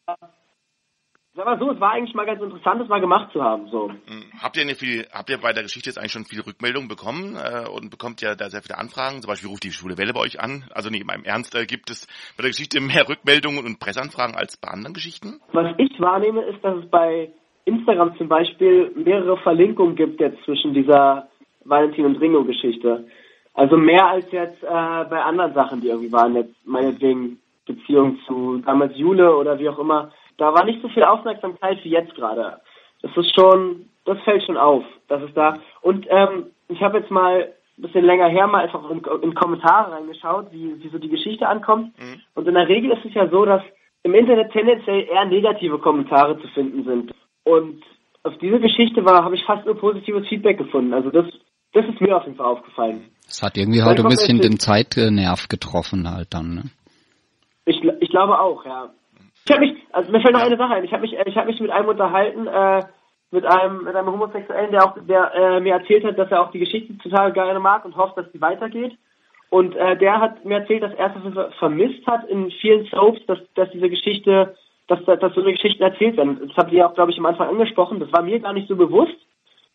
[1.35, 3.67] sag mal so, es war eigentlich mal ganz interessant, das mal gemacht zu haben.
[3.67, 3.89] So.
[3.89, 6.87] Hm, Habt ihr eine viel, habt ihr bei der Geschichte jetzt eigentlich schon viele Rückmeldungen
[6.87, 9.21] bekommen äh, und bekommt ja da sehr viele Anfragen?
[9.21, 10.63] Zum Beispiel ruft die Schwule Welle bei euch an.
[10.73, 12.07] Also nicht im Ernst, äh, gibt es
[12.37, 15.41] bei der Geschichte mehr Rückmeldungen und Presseanfragen als bei anderen Geschichten?
[15.51, 17.29] Was ich wahrnehme, ist, dass es bei
[17.65, 21.27] Instagram zum Beispiel mehrere Verlinkungen gibt jetzt zwischen dieser
[21.65, 23.05] Valentin und Ringo-Geschichte.
[23.53, 28.61] Also mehr als jetzt äh, bei anderen Sachen, die irgendwie waren, jetzt meinetwegen Beziehung zu
[28.65, 30.11] damals Jule oder wie auch immer.
[30.37, 32.59] Da war nicht so viel Aufmerksamkeit wie jetzt gerade.
[33.01, 35.57] Das ist schon, das fällt schon auf, dass es da.
[35.81, 39.91] Und ähm, ich habe jetzt mal ein bisschen länger her mal einfach in, in Kommentare
[39.91, 41.93] reingeschaut, wie, wie so die Geschichte ankommt.
[42.33, 43.61] Und in der Regel ist es ja so, dass
[44.03, 47.11] im Internet tendenziell eher negative Kommentare zu finden sind.
[47.43, 47.83] Und
[48.23, 50.93] auf diese Geschichte war, habe ich fast nur positives Feedback gefunden.
[50.93, 51.25] Also das,
[51.73, 53.05] das ist mir auf jeden Fall aufgefallen.
[53.27, 56.63] Es hat irgendwie heute ein bisschen den Zeitnerv getroffen halt dann, ne?
[58.15, 58.93] Glaube auch, ja.
[59.45, 60.85] Ich habe mich, also mir fällt noch eine Sache ein.
[60.85, 62.81] Ich habe mich, äh, ich habe mich mit einem unterhalten, äh,
[63.29, 66.51] mit einem, mit einem Homosexuellen, der auch, der äh, mir erzählt hat, dass er auch
[66.51, 68.97] die Geschichte total gerne mag und hofft, dass sie weitergeht.
[69.49, 73.39] Und äh, der hat mir erzählt, dass er es vermisst hat in vielen Soaps, dass,
[73.55, 74.55] dass diese Geschichte,
[74.87, 76.39] dass, dass so eine Geschichten erzählt werden.
[76.47, 77.99] Das habt ihr auch, glaube ich, am Anfang angesprochen.
[77.99, 79.17] Das war mir gar nicht so bewusst.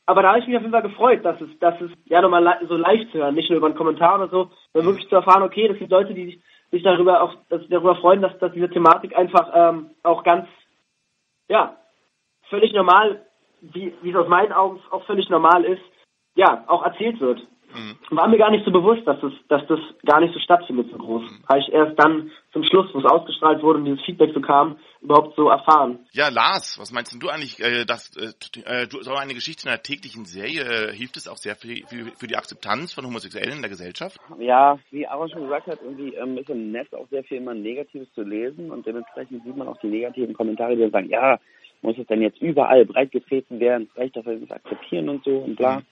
[0.06, 2.58] Aber da habe ich mich auf jeden Fall gefreut, dass es, dass es ja nochmal
[2.66, 5.42] so live zu hören, nicht nur über einen Kommentar oder so, sondern wirklich zu erfahren,
[5.42, 6.40] okay, das sind Leute, die sich,
[6.70, 10.48] sich darüber auch dass darüber freuen, dass, dass diese Thematik einfach ähm, auch ganz,
[11.48, 11.76] ja,
[12.48, 13.24] völlig normal,
[13.60, 15.82] wie, wie es aus meinen Augen auch völlig normal ist,
[16.34, 17.40] ja, auch erzählt wird.
[18.10, 20.98] War mir gar nicht so bewusst, dass das, dass das gar nicht so stattfindet so
[20.98, 21.22] groß.
[21.48, 24.76] Habe ich erst dann zum Schluss, wo es ausgestrahlt wurde und dieses Feedback so kam,
[25.00, 26.00] überhaupt so erfahren.
[26.12, 28.32] Ja, Lars, was meinst denn du eigentlich, äh, dass äh,
[28.64, 31.68] äh, du, so eine Geschichte in einer täglichen Serie äh, hilft es auch sehr für,
[31.86, 34.18] für, für die Akzeptanz von Homosexuellen in der Gesellschaft?
[34.38, 37.54] Ja, wie Aaron schon gesagt hat, irgendwie ähm, ist im Netz auch sehr viel immer
[37.54, 41.38] Negatives zu lesen und dementsprechend sieht man auch die negativen Kommentare, die dann sagen, ja,
[41.82, 45.08] muss es denn jetzt überall breit getreten werden, es reicht doch, wenn wir es akzeptieren
[45.08, 45.82] und so und bla.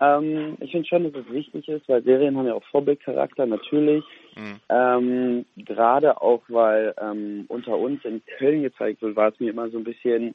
[0.00, 4.04] Ähm, ich finde schon, dass es wichtig ist, weil Serien haben ja auch Vorbildcharakter, natürlich.
[4.36, 4.60] Mhm.
[4.68, 9.68] Ähm, Gerade auch, weil ähm, unter uns in Köln gezeigt wird, war es mir immer
[9.70, 10.34] so ein bisschen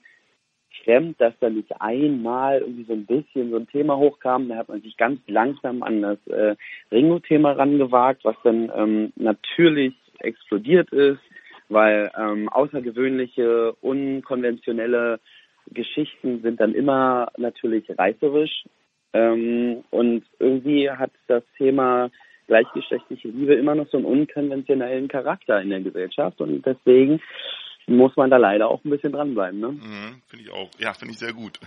[0.84, 4.50] fremd, dass da nicht einmal irgendwie so ein bisschen so ein Thema hochkam.
[4.50, 6.56] Da hat man sich ganz langsam an das äh,
[6.92, 11.22] Ringo-Thema rangewagt, was dann ähm, natürlich explodiert ist,
[11.70, 15.20] weil ähm, außergewöhnliche, unkonventionelle
[15.72, 18.66] Geschichten sind dann immer natürlich reißerisch.
[19.14, 22.10] Ähm, und irgendwie hat das Thema
[22.48, 27.22] gleichgeschlechtliche Liebe immer noch so einen unkonventionellen Charakter in der Gesellschaft und deswegen
[27.88, 29.60] muss man da leider auch ein bisschen dranbleiben.
[29.60, 29.68] Ne?
[29.70, 30.70] Mhm, finde ich auch.
[30.80, 31.60] Ja, finde ich sehr gut.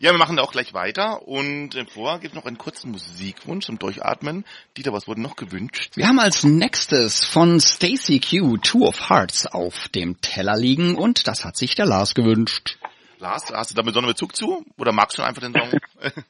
[0.00, 3.66] Ja, wir machen da auch gleich weiter und äh, vorher gibt noch einen kurzen Musikwunsch
[3.66, 4.44] zum Durchatmen.
[4.76, 5.96] Dieter, was wurde noch gewünscht?
[5.96, 11.28] Wir haben als nächstes von Stacy Q Two of Hearts auf dem Teller liegen und
[11.28, 12.78] das hat sich der Lars gewünscht.
[13.20, 14.64] Lars, hast du da besonderen Bezug zu?
[14.78, 15.78] Oder magst du einfach den Song?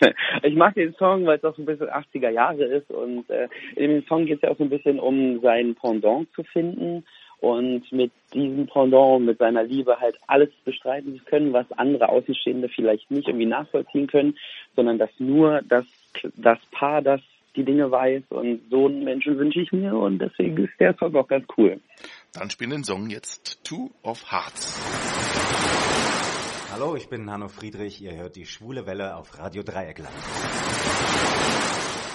[0.42, 3.48] Ich mag den Song, weil es auch so ein bisschen 80er Jahre ist und äh,
[3.76, 7.04] in dem Song geht es ja auch so ein bisschen um sein Pendant zu finden
[7.40, 12.68] und mit diesem Pendant, mit seiner Liebe halt alles bestreiten zu können, was andere Außenstehende
[12.68, 14.36] vielleicht nicht irgendwie nachvollziehen können,
[14.76, 15.84] sondern dass nur das,
[16.36, 17.20] das Paar das
[17.56, 21.14] die Dinge weiß und so einen Menschen wünsche ich mir und deswegen ist der Song
[21.14, 21.80] auch ganz cool.
[22.32, 25.93] Dann spielen den Song jetzt Two of Hearts.
[26.74, 28.02] Hallo, ich bin Hanno Friedrich.
[28.02, 30.12] Ihr hört die Schwule Welle auf Radio Dreieckland.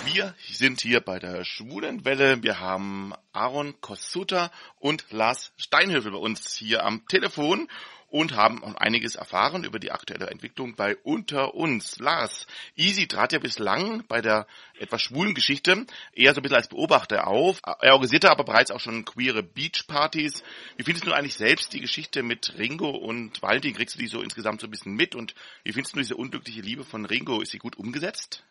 [0.04, 2.44] Wir sind hier bei der Schwulen Welle.
[2.44, 7.70] Wir haben Aaron Kossuta und Lars Steinhöfel bei uns hier am Telefon.
[8.10, 12.00] Und haben auch einiges erfahren über die aktuelle Entwicklung bei Unter uns.
[12.00, 14.48] Lars, Easy trat ja bislang bei der
[14.80, 17.62] etwas schwulen Geschichte eher so ein bisschen als Beobachter auf.
[17.64, 20.44] Er organisierte aber bereits auch schon queere Beachpartys.
[20.78, 23.74] Wie findest du eigentlich selbst die Geschichte mit Ringo und Valentin?
[23.74, 25.16] Kriegst du die so insgesamt so ein bisschen mit?
[25.16, 27.42] Und wie findest du diese unglückliche Liebe von Ringo?
[27.42, 28.44] Ist sie gut umgesetzt?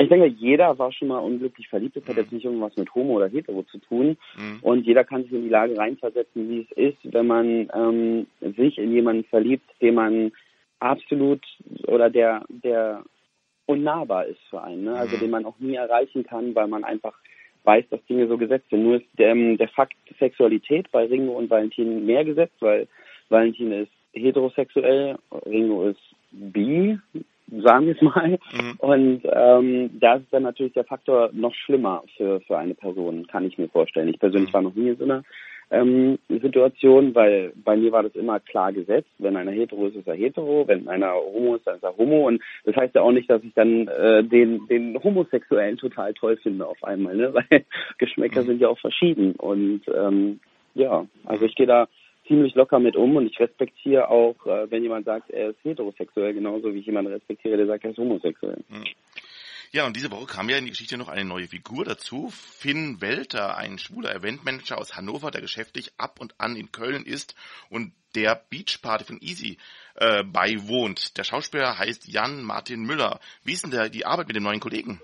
[0.00, 1.96] Ich denke, jeder war schon mal unglücklich verliebt.
[1.96, 4.16] Das hat jetzt nicht irgendwas mit Homo oder Hetero zu tun.
[4.36, 4.58] Mhm.
[4.62, 8.78] Und jeder kann sich in die Lage reinversetzen, wie es ist, wenn man ähm, sich
[8.78, 10.32] in jemanden verliebt, den man
[10.78, 11.44] absolut
[11.88, 13.02] oder der, der
[13.66, 14.84] unnahbar ist für einen.
[14.84, 14.96] Ne?
[14.96, 15.20] Also Mhm.
[15.20, 17.14] den man auch nie erreichen kann, weil man einfach
[17.64, 18.84] weiß, dass Dinge so gesetzt sind.
[18.84, 22.86] Nur ist der, ähm, der Fakt Sexualität bei Ringo und Valentin mehr gesetzt, weil
[23.30, 26.98] Valentin ist heterosexuell, Ringo ist bi,
[27.50, 28.38] sagen wir es mal.
[28.52, 28.74] Mhm.
[28.78, 33.44] Und ähm, da ist dann natürlich der Faktor noch schlimmer für, für eine Person, kann
[33.44, 34.08] ich mir vorstellen.
[34.08, 35.22] Ich persönlich war noch nie in so einer
[35.70, 39.10] ähm, Situation, weil bei mir war das immer klar gesetzt.
[39.18, 40.66] Wenn einer hetero ist, ist er hetero.
[40.66, 42.26] Wenn einer homo ist, dann ist er homo.
[42.26, 46.36] Und das heißt ja auch nicht, dass ich dann äh, den, den Homosexuellen total toll
[46.38, 47.34] finde auf einmal, ne?
[47.50, 47.64] Weil
[47.98, 49.32] Geschmäcker sind ja auch verschieden.
[49.32, 50.40] Und ähm,
[50.74, 51.88] ja, also ich gehe da
[52.28, 56.34] ziemlich locker mit um und ich respektiere auch, äh, wenn jemand sagt, er ist heterosexuell,
[56.34, 58.62] genauso wie ich jemanden respektiere, der sagt, er ist homosexuell.
[59.70, 62.30] Ja, und diese Woche kam ja in die Geschichte noch eine neue Figur dazu.
[62.30, 67.34] Finn Welter, ein schwuler Eventmanager aus Hannover, der geschäftlich ab und an in Köln ist
[67.68, 69.58] und der Beachparty von Easy
[69.96, 71.18] äh, beiwohnt.
[71.18, 73.20] Der Schauspieler heißt Jan Martin Müller.
[73.44, 75.00] Wie ist denn der, die Arbeit mit dem neuen Kollegen?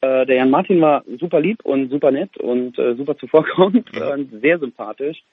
[0.00, 4.02] Äh, der Jan Martin war super lieb und super nett und äh, super zuvorkommend Mhm.
[4.12, 5.24] und sehr sympathisch.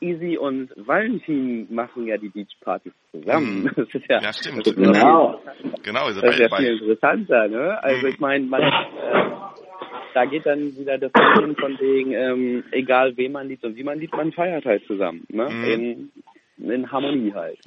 [0.00, 3.62] Easy und Valentin machen ja die Beachpartys zusammen.
[3.64, 3.70] Mhm.
[3.76, 4.58] Das ist ja, Ja, stimmt.
[4.66, 5.40] Das ist genau.
[5.82, 6.72] Genau, Das ist ja bei, viel bei.
[6.72, 7.82] interessanter, ne?
[7.82, 8.12] Also Mhm.
[8.12, 9.30] ich meine, man äh,
[10.14, 13.84] da geht dann wieder das hin von wegen, ähm, egal wen man liebt und wie
[13.84, 15.48] man liebt, man feiert halt zusammen, ne?
[15.50, 15.64] Mhm.
[16.58, 17.58] In, in Harmonie halt.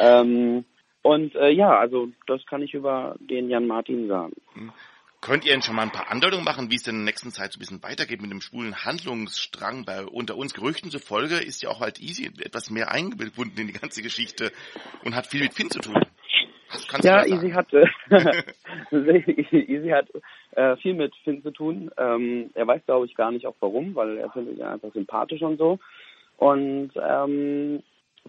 [0.00, 0.64] ähm,
[1.02, 4.32] und äh, ja, also das kann ich über den Jan Martin sagen.
[5.24, 7.30] Könnt ihr denn schon mal ein paar Andeutungen machen, wie es denn in der nächsten
[7.30, 11.62] Zeit so ein bisschen weitergeht mit dem schwulen Handlungsstrang bei unter uns Gerüchten zufolge ist
[11.62, 14.52] ja auch halt Easy etwas mehr eingebunden in die ganze Geschichte
[15.02, 15.94] und hat viel mit Finn zu tun.
[17.02, 17.86] Ja, Easy hat äh,
[19.72, 20.08] Easy hat
[20.56, 21.90] äh, viel mit Finn zu tun.
[21.96, 25.40] Ähm, er weiß, glaube ich, gar nicht auch warum, weil er findet ihn einfach sympathisch
[25.40, 25.78] und so.
[26.36, 27.82] Und ähm,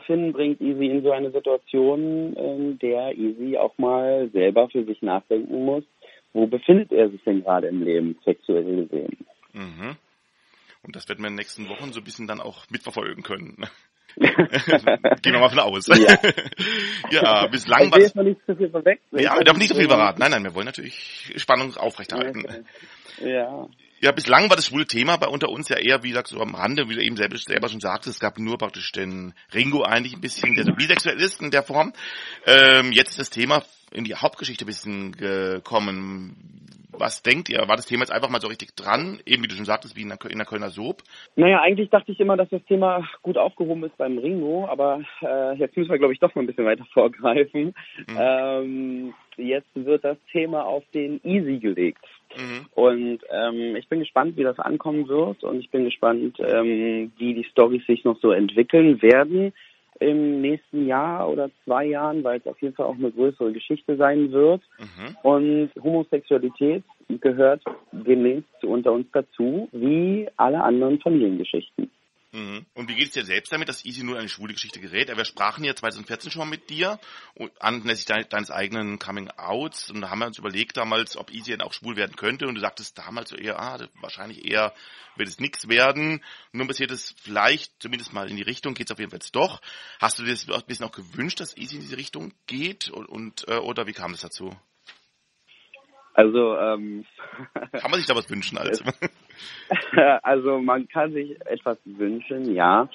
[0.06, 5.02] Finn bringt Easy in so eine Situation, in der Easy auch mal selber für sich
[5.02, 5.84] nachdenken muss,
[6.36, 9.26] wo befindet er sich denn gerade im Leben, sexuell gesehen.
[9.54, 9.96] Mhm.
[10.84, 13.66] Und das werden wir in den nächsten Wochen so ein bisschen dann auch mitverfolgen können.
[14.18, 15.88] Gehen wir mal von aus.
[15.88, 15.96] Ja.
[17.12, 19.22] ja, bislang ich war das jetzt noch nicht zu viel verwechseln.
[19.22, 20.20] Ja, wir dürfen nicht so viel verraten.
[20.20, 22.66] Nein, nein, wir wollen natürlich Spannung aufrechterhalten.
[23.22, 23.68] Ja.
[24.06, 26.54] Ja, bislang war das schwule Thema bei unter uns ja eher, wie gesagt, so am
[26.54, 30.14] Rande, wie du eben selber, selber schon sagst, es gab nur praktisch den Ringo eigentlich
[30.14, 31.92] ein bisschen, der so bisexuell ist in der Form.
[32.46, 36.36] Ähm, jetzt ist das Thema in die Hauptgeschichte ein bisschen gekommen.
[36.92, 37.68] Was denkt ihr?
[37.68, 40.04] War das Thema jetzt einfach mal so richtig dran, eben wie du schon sagtest, wie
[40.04, 41.02] in der, in der Kölner Soap?
[41.36, 45.56] Naja, eigentlich dachte ich immer, dass das Thema gut aufgehoben ist beim Ringo, aber äh,
[45.56, 47.74] jetzt müssen wir, glaube ich, doch mal ein bisschen weiter vorgreifen.
[48.08, 48.18] Mhm.
[48.20, 52.06] Ähm, jetzt wird das Thema auf den Easy gelegt.
[52.38, 52.66] Mhm.
[52.74, 57.34] Und ähm, ich bin gespannt, wie das ankommen wird und ich bin gespannt, ähm, wie
[57.34, 59.54] die Storys sich noch so entwickeln werden
[60.00, 63.96] im nächsten Jahr oder zwei Jahren, weil es auf jeden Fall auch eine größere Geschichte
[63.96, 64.62] sein wird.
[64.78, 65.16] Mhm.
[65.24, 66.84] Und Homosexualität
[67.22, 71.90] gehört demnächst zu unter uns dazu, wie alle anderen Familiengeschichten.
[72.36, 72.66] Mhm.
[72.74, 75.08] Und wie geht es dir selbst damit, dass Easy nur eine schwule Geschichte gerät?
[75.08, 77.00] Wir sprachen ja 2014 schon mal mit dir
[77.62, 81.62] anlässlich dein, deines eigenen Coming-Outs und da haben wir uns überlegt damals, ob Easy dann
[81.62, 84.74] auch schwul werden könnte und du sagtest damals so eher, ah, wahrscheinlich eher
[85.16, 86.22] wird es nichts werden.
[86.52, 89.34] Nun passiert es vielleicht zumindest mal in die Richtung, geht es auf jeden Fall jetzt
[89.34, 89.62] doch.
[90.02, 93.06] Hast du dir das ein bisschen auch gewünscht, dass Easy in diese Richtung geht und,
[93.06, 94.54] und äh, oder wie kam das dazu?
[96.14, 97.06] Also, ähm,
[97.72, 98.84] Kann man sich da was wünschen als?
[100.24, 102.90] also man kann sich etwas wünschen, ja,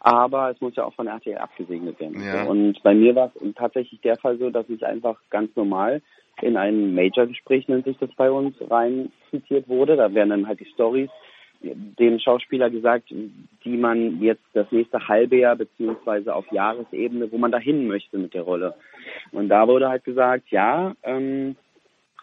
[0.00, 2.22] aber es muss ja auch von RTL abgesegnet werden.
[2.22, 2.44] Ja.
[2.44, 6.02] Und bei mir war es tatsächlich der Fall so, dass ich einfach ganz normal
[6.42, 9.96] in ein Major-Gespräch, nennt sich das bei uns, rein zitiert wurde.
[9.96, 11.10] Da werden dann halt die Stories
[11.62, 13.12] dem Schauspieler gesagt,
[13.64, 18.34] die man jetzt das nächste halbe Jahr beziehungsweise auf Jahresebene, wo man dahin möchte mit
[18.34, 18.74] der Rolle.
[19.32, 21.56] Und da wurde halt gesagt, ja, ähm,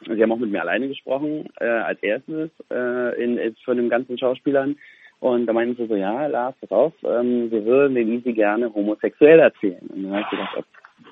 [0.01, 3.89] Sie haben auch mit mir alleine gesprochen, äh, als erstes äh, in, in, von den
[3.89, 4.75] ganzen Schauspielern.
[5.19, 8.73] Und da meinten sie so, ja, Lars, pass auf, ähm, wir würden den Easy gerne
[8.73, 9.87] homosexuell erzählen.
[9.87, 10.65] Und dann habe ich gedacht,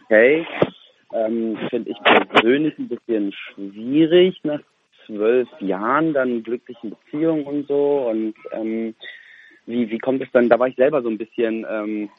[0.03, 0.45] okay,
[1.13, 1.97] ähm, finde ich
[2.29, 4.59] persönlich ein bisschen schwierig nach
[5.05, 8.09] zwölf Jahren dann glücklichen Beziehungen und so.
[8.09, 8.95] Und ähm,
[9.65, 12.09] wie, wie kommt es dann, da war ich selber so ein bisschen ähm,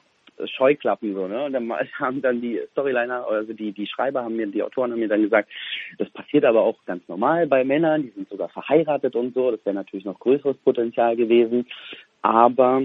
[0.57, 1.45] Scheuklappen so, ne?
[1.45, 5.01] Und dann haben dann die Storyliner, also die, die Schreiber haben mir, die Autoren haben
[5.01, 5.51] mir dann gesagt,
[5.99, 9.64] das passiert aber auch ganz normal bei Männern, die sind sogar verheiratet und so, das
[9.64, 11.66] wäre natürlich noch größeres Potenzial gewesen.
[12.23, 12.83] Aber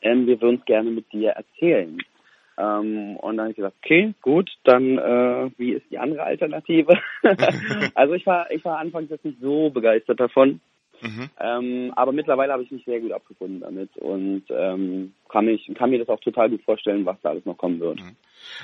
[0.00, 1.98] ähm, wir würden es gerne mit dir erzählen.
[2.58, 6.98] Ähm, und dann habe ich gesagt, okay, gut, dann äh, wie ist die andere Alternative?
[7.94, 10.60] also ich war, ich war anfangs jetzt nicht so begeistert davon.
[11.02, 11.30] Mhm.
[11.40, 15.90] Ähm, aber mittlerweile habe ich mich sehr gut abgefunden damit und ähm, kann, mich, kann
[15.90, 18.00] mir das auch total gut vorstellen, was da alles noch kommen wird.
[18.00, 18.16] Mhm.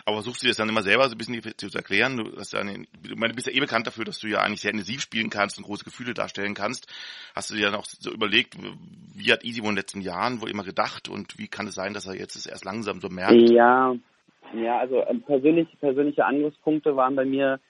[0.05, 2.16] Aber suchst du dir das dann immer selber so ein bisschen zu erklären?
[2.16, 4.70] Du, hast ja eine, du bist ja eh bekannt dafür, dass du ja eigentlich sehr
[4.70, 6.87] intensiv spielen kannst und große Gefühle darstellen kannst.
[7.35, 8.57] Hast du dir dann auch so überlegt,
[9.14, 11.92] wie hat Easy in den letzten Jahren wohl immer gedacht und wie kann es sein,
[11.94, 13.51] dass er jetzt es erst langsam so merkt?
[13.51, 13.94] Ja,
[14.55, 17.61] ja, also ähm, persönliche, persönliche Angriffspunkte waren bei mir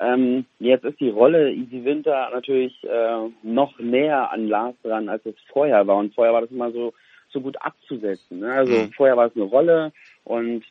[0.00, 5.24] ähm, jetzt ist die Rolle Easy Winter natürlich äh, noch näher an Lars dran, als
[5.26, 5.96] es vorher war.
[5.96, 6.92] Und vorher war das immer so
[7.34, 8.38] so gut abzusetzen.
[8.40, 8.52] Ne?
[8.52, 8.92] Also mhm.
[8.92, 10.64] vorher war es eine Rolle und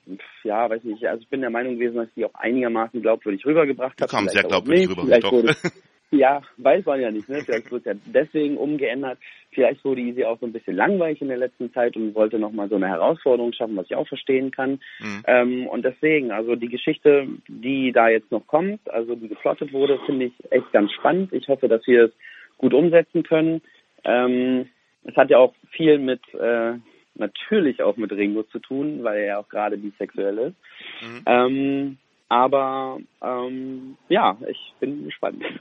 [0.43, 3.45] ja, weiß nicht, also ich bin der Meinung gewesen, dass ich die auch einigermaßen glaubwürdig
[3.45, 4.09] rübergebracht habe.
[4.09, 5.55] Kam sehr glaubwürdig rüber, wurde,
[6.13, 7.41] Ja, weiß man ja nicht, ne?
[7.43, 9.17] Vielleicht wird es ja deswegen umgeändert.
[9.51, 12.69] Vielleicht wurde Easy auch so ein bisschen langweilig in der letzten Zeit und wollte nochmal
[12.69, 14.79] so eine Herausforderung schaffen, was ich auch verstehen kann.
[14.99, 15.23] Mhm.
[15.25, 19.99] Ähm, und deswegen, also die Geschichte, die da jetzt noch kommt, also die geplottet wurde,
[20.05, 21.33] finde ich echt ganz spannend.
[21.33, 22.11] Ich hoffe, dass wir es
[22.57, 23.61] gut umsetzen können.
[24.03, 24.69] Ähm,
[25.05, 26.73] es hat ja auch viel mit, äh,
[27.15, 30.55] natürlich auch mit Ringo zu tun, weil er ja auch gerade bisexuell ist.
[31.01, 31.23] Mhm.
[31.25, 31.97] Ähm,
[32.33, 35.43] aber ähm, ja, ich bin gespannt.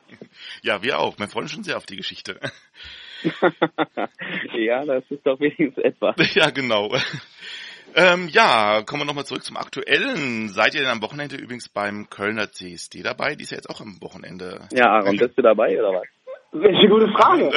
[0.62, 1.18] Ja, wir auch.
[1.18, 2.40] Wir freuen uns schon sehr auf die Geschichte.
[4.54, 6.16] ja, das ist doch wenigstens etwas.
[6.35, 6.90] Ja, genau.
[7.94, 10.48] Ähm, ja, kommen wir nochmal zurück zum Aktuellen.
[10.48, 13.35] Seid ihr denn am Wochenende übrigens beim Kölner CSD dabei?
[13.35, 14.61] Die ist ja jetzt auch am Wochenende.
[14.72, 16.06] Ja, Aaron, bist du dabei oder was?
[16.52, 17.50] Welche gute Frage.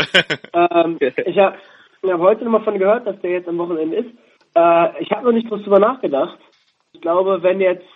[0.54, 1.58] ähm, ich habe
[2.04, 4.10] hab heute nochmal von gehört, dass der jetzt am Wochenende ist.
[4.56, 6.39] Äh, ich habe noch nicht drüber nachgedacht.
[6.91, 7.88] Ich glaube, wenn jetzt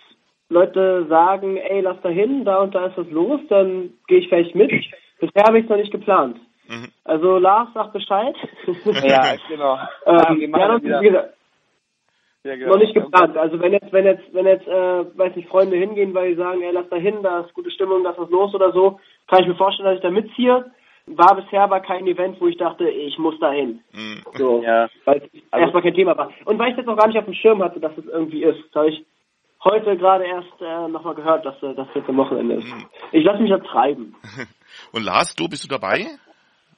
[0.50, 4.28] Leute sagen, ey, lass da hin, da und da ist was los, dann gehe ich
[4.28, 4.70] vielleicht mit.
[5.20, 6.38] Bisher habe ich es noch nicht geplant.
[6.68, 6.88] Mhm.
[7.04, 8.34] Also Lars sagt Bescheid.
[9.04, 9.78] ja, genau.
[10.06, 11.34] ähm, ja, noch, wie gesagt,
[12.42, 12.72] ja, genau.
[12.72, 13.36] noch nicht geplant.
[13.36, 16.62] Also wenn jetzt, wenn jetzt, wenn jetzt, äh, weiß nicht, Freunde hingehen, weil die sagen,
[16.62, 19.42] ey, lass da hin, da ist gute Stimmung, da ist was los oder so, kann
[19.42, 20.64] ich mir vorstellen, dass ich da mitziehe.
[21.06, 23.80] War bisher aber kein Event, wo ich dachte, ich muss da hin.
[23.92, 24.22] Mhm.
[24.34, 24.88] So, ja.
[25.04, 26.30] weil es also, erstmal kein Thema war.
[26.44, 28.62] Und weil ich jetzt noch gar nicht auf dem Schirm hatte, dass es irgendwie ist,
[28.74, 29.04] habe ich
[29.64, 32.66] heute gerade erst äh, nochmal gehört, dass äh, das jetzt am Wochenende ist.
[32.66, 32.86] Mhm.
[33.12, 34.14] Ich lasse mich ja treiben.
[34.92, 36.06] Und Lars, du bist du dabei?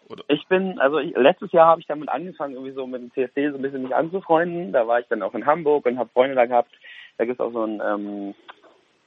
[0.08, 0.24] Oder?
[0.28, 3.50] Ich bin, also ich, letztes Jahr habe ich damit angefangen, irgendwie so mit dem CSD
[3.50, 4.72] so ein bisschen mich anzufreunden.
[4.72, 6.70] Da war ich dann auch in Hamburg und habe Freunde da gehabt.
[7.18, 8.34] Da gibt es auch so einen ähm,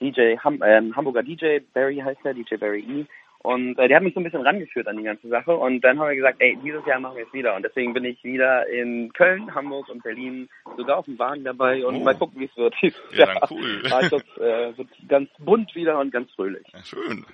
[0.02, 3.06] DJ, Ham, äh, Hamburger DJ, Barry heißt der, DJ Barry E.
[3.46, 5.56] Und äh, der hat mich so ein bisschen rangeführt an die ganze Sache.
[5.56, 7.56] Und dann haben wir gesagt, ey, dieses Jahr machen wir es wieder.
[7.56, 11.86] Und deswegen bin ich wieder in Köln, Hamburg und Berlin sogar auf dem Wagen dabei
[11.86, 12.04] und oh.
[12.04, 12.74] mal gucken, wie es wird.
[13.12, 13.84] Ja, dann cool.
[13.96, 16.66] Also, äh, wird ganz bunt wieder und ganz fröhlich.
[16.74, 17.26] Ja, schön.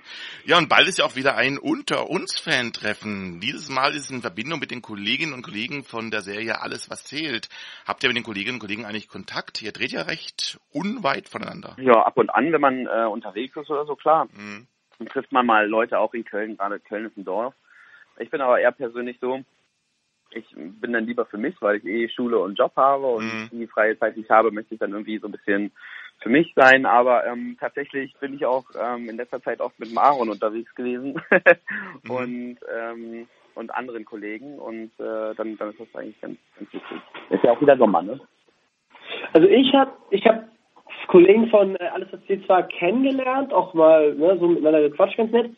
[0.44, 3.40] Ja, und bald ist ja auch wieder ein Unter uns Fan-Treffen.
[3.40, 6.90] Dieses Mal ist es in Verbindung mit den Kolleginnen und Kollegen von der Serie Alles,
[6.90, 7.48] was zählt.
[7.86, 9.62] Habt ihr mit den Kolleginnen und Kollegen eigentlich Kontakt?
[9.62, 11.76] Ihr dreht ja recht unweit voneinander.
[11.80, 14.26] Ja, ab und an, wenn man äh, unterwegs ist oder so, klar.
[14.32, 14.66] Mhm
[15.02, 17.54] dann trifft man mal Leute auch in Köln, gerade Köln ist ein Dorf.
[18.18, 19.40] Ich bin aber eher persönlich so,
[20.30, 23.48] ich bin dann lieber für mich, weil ich eh Schule und Job habe und mhm.
[23.50, 25.72] die freie Zeit, die ich habe, möchte ich dann irgendwie so ein bisschen
[26.20, 26.86] für mich sein.
[26.86, 31.20] Aber ähm, tatsächlich bin ich auch ähm, in letzter Zeit oft mit Maron unterwegs gewesen
[32.04, 32.10] mhm.
[32.10, 36.98] und ähm, und anderen Kollegen und äh, dann dann ist das eigentlich ganz, ganz wichtig.
[37.28, 38.18] Ist ja auch wieder Sommer, ne?
[39.34, 40.48] Also ich habe ich habe
[41.12, 45.50] Kollegen von äh, Alles erzählt zwar kennengelernt, auch mal ne, so miteinander gequatscht, ganz nett,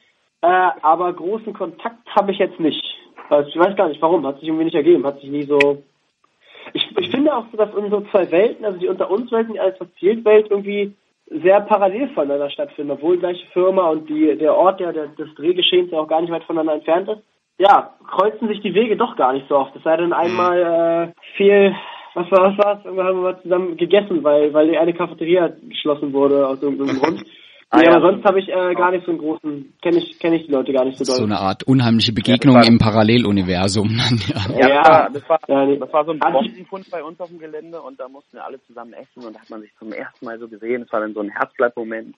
[0.42, 0.46] äh,
[0.82, 2.84] aber großen Kontakt habe ich jetzt nicht.
[3.30, 5.84] Also ich weiß gar nicht warum, hat sich irgendwie nicht ergeben, hat sich nie so.
[6.72, 9.78] Ich, ich finde auch dass unsere zwei Welten, also die unter uns Welten, die Alles
[9.78, 10.92] erzählt Welt, irgendwie
[11.26, 15.92] sehr parallel voneinander stattfinden, obwohl gleiche Firma und die, der Ort der, der, des Drehgeschehens
[15.92, 17.22] ja auch gar nicht weit voneinander entfernt ist.
[17.58, 19.76] Ja, kreuzen sich die Wege doch gar nicht so oft.
[19.76, 21.76] Es sei denn einmal äh, viel
[22.14, 22.85] was war, was war's?
[22.85, 27.24] Irgendwann haben wir zusammen gegessen, weil, weil die eine Cafeteria geschlossen wurde aus irgendeinem Grund.
[27.70, 27.96] Ah, nee, ja.
[27.96, 30.53] aber sonst habe ich äh, gar nicht so einen großen, kenne ich, kenne ich die
[30.53, 31.16] Leute gar nicht so doll.
[31.16, 33.88] So eine Art unheimliche Begegnung ja, im Paralleluniversum.
[34.57, 35.79] ja, ja, das war, ja, nee.
[35.79, 38.62] das war so ein Bombenfund bei uns auf dem Gelände und da mussten wir alle
[38.62, 40.83] zusammen essen und da hat man sich zum ersten Mal so gesehen.
[40.83, 42.14] Es war dann so ein Herzblattmoment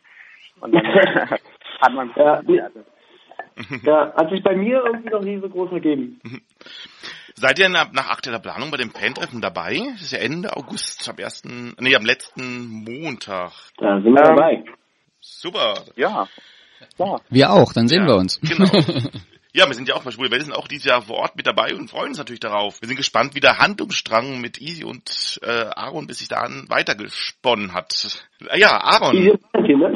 [0.61, 0.85] und dann
[1.81, 2.43] hat man ja,
[3.85, 6.21] ja, hat sich bei mir irgendwie noch nie so groß ergeben.
[7.39, 9.79] Seid ihr nach, nach aktueller Planung bei dem Fan-Treffen dabei?
[9.93, 13.53] Das ist ja Ende August, am ersten, nee, am letzten Montag.
[13.77, 14.65] Da sind wir dabei.
[15.21, 15.85] Super.
[15.97, 16.29] Ja.
[16.97, 17.21] ja.
[17.29, 18.41] Wir auch, dann sehen ja, wir uns.
[18.43, 18.71] Genau.
[19.53, 21.47] Ja, wir sind ja auch bei Schwule Welle, sind auch dieses Jahr vor Ort mit
[21.47, 22.83] dabei und freuen uns natürlich darauf.
[22.83, 27.73] Wir sind gespannt, wie der Handlungsstrang mit Easy und äh, Aaron bis sich dahin weitergesponnen
[27.73, 28.29] hat.
[28.55, 29.17] Ja, Aaron.
[29.17, 29.95] Easy ne?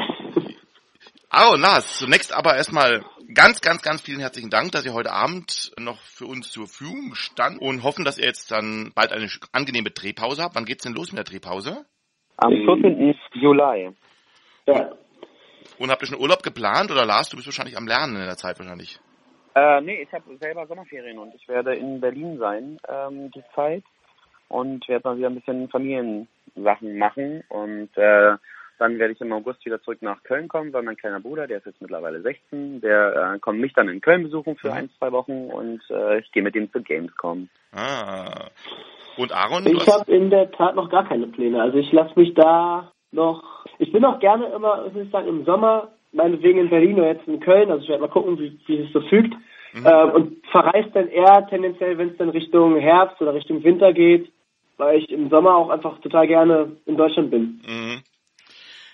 [1.29, 5.71] Aaron, Lars, zunächst aber erstmal ganz, ganz, ganz vielen herzlichen Dank, dass ihr heute Abend
[5.79, 9.91] noch für uns zur Verfügung stand und hoffen, dass ihr jetzt dann bald eine angenehme
[9.91, 10.55] Drehpause habt.
[10.55, 11.85] Wann geht's denn los mit der Drehpause?
[12.37, 13.15] Am 14.
[13.33, 13.91] Juli.
[14.65, 14.91] Ja.
[15.79, 18.37] Und habt ihr schon Urlaub geplant oder Lars, du bist wahrscheinlich am Lernen in der
[18.37, 18.99] Zeit wahrscheinlich?
[19.55, 23.83] Äh, nee, ich habe selber Sommerferien und ich werde in Berlin sein, ähm, die Zeit.
[24.47, 27.43] Und werde mal wieder ein bisschen Familiensachen machen.
[27.47, 28.35] Und äh,
[28.81, 31.59] dann werde ich im August wieder zurück nach Köln kommen, weil mein kleiner Bruder, der
[31.59, 35.11] ist jetzt mittlerweile 16, der äh, kommt mich dann in Köln besuchen für ein, zwei
[35.11, 37.47] Wochen und äh, ich gehe mit ihm zur Gamescom.
[37.73, 38.47] Ah.
[39.17, 39.67] Und Aaron?
[39.67, 41.61] Ich habe in der Tat noch gar keine Pläne.
[41.61, 43.43] Also ich lasse mich da noch.
[43.77, 47.27] Ich bin auch gerne immer, muss ich sagen, im Sommer, meinetwegen in Berlin oder jetzt
[47.27, 47.69] in Köln.
[47.69, 49.35] Also ich werde mal gucken, wie, wie es so fügt.
[49.75, 54.31] Ähm, und verreist dann eher tendenziell, wenn es dann Richtung Herbst oder Richtung Winter geht,
[54.77, 57.61] weil ich im Sommer auch einfach total gerne in Deutschland bin.
[57.65, 58.01] Mhm.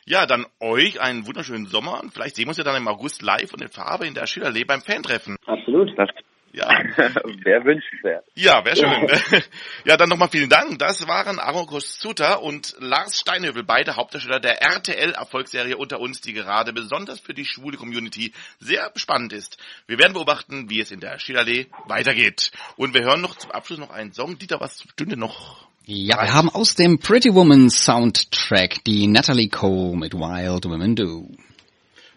[0.09, 3.21] Ja, dann euch einen wunderschönen Sommer und vielleicht sehen wir uns ja dann im August
[3.21, 5.35] live und in Farbe in der Schillerlee beim Fantreffen.
[5.45, 5.89] Absolut.
[5.99, 6.07] Das
[6.53, 6.69] Ja.
[7.43, 8.23] wäre wünschenswert.
[8.33, 9.41] Ja, wäre schön.
[9.83, 10.79] Ja, dann nochmal vielen Dank.
[10.79, 16.71] Das waren Aaron Kostuta und Lars Steinhövel, beide Hauptdarsteller der RTL-Erfolgsserie unter uns, die gerade
[16.71, 19.57] besonders für die schwule Community sehr spannend ist.
[19.87, 22.53] Wir werden beobachten, wie es in der Schillerlee weitergeht.
[22.77, 24.37] Und wir hören noch zum Abschluss noch einen Song.
[24.37, 25.66] Dieter, was stünde noch?
[25.89, 31.29] Ja, wir haben aus dem Pretty Woman Soundtrack die Natalie Cole mit Wild Women Do.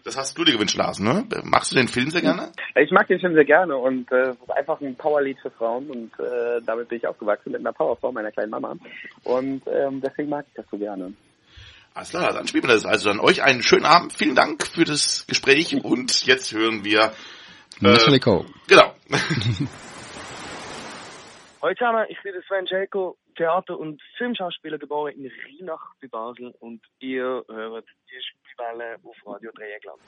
[0.03, 1.23] Das hast du dir gewünscht, Lars, ne?
[1.45, 2.51] Machst du den Film sehr gerne?
[2.75, 5.89] Ich mag den Film sehr gerne und äh, es ist einfach ein Powerlied für Frauen
[5.89, 8.75] und äh, damit bin ich aufgewachsen mit einer Powerfrau, meiner kleinen Mama.
[9.23, 11.13] Und ähm, deswegen mag ich das so gerne.
[11.93, 12.85] Alles klar, dann spielen wir das.
[12.85, 14.11] Also dann euch einen schönen Abend.
[14.11, 17.13] Vielen Dank für das Gespräch und jetzt hören wir
[17.79, 18.47] Natalie Cole.
[18.67, 18.93] Genau.
[21.61, 26.81] Hallo zusammen, ich bin Sven Celko, Theater- und Filmschauspieler geboren in Rheinach bei Basel und
[26.99, 29.99] ihr hört die Spielwelle auf Radio Dreieckland.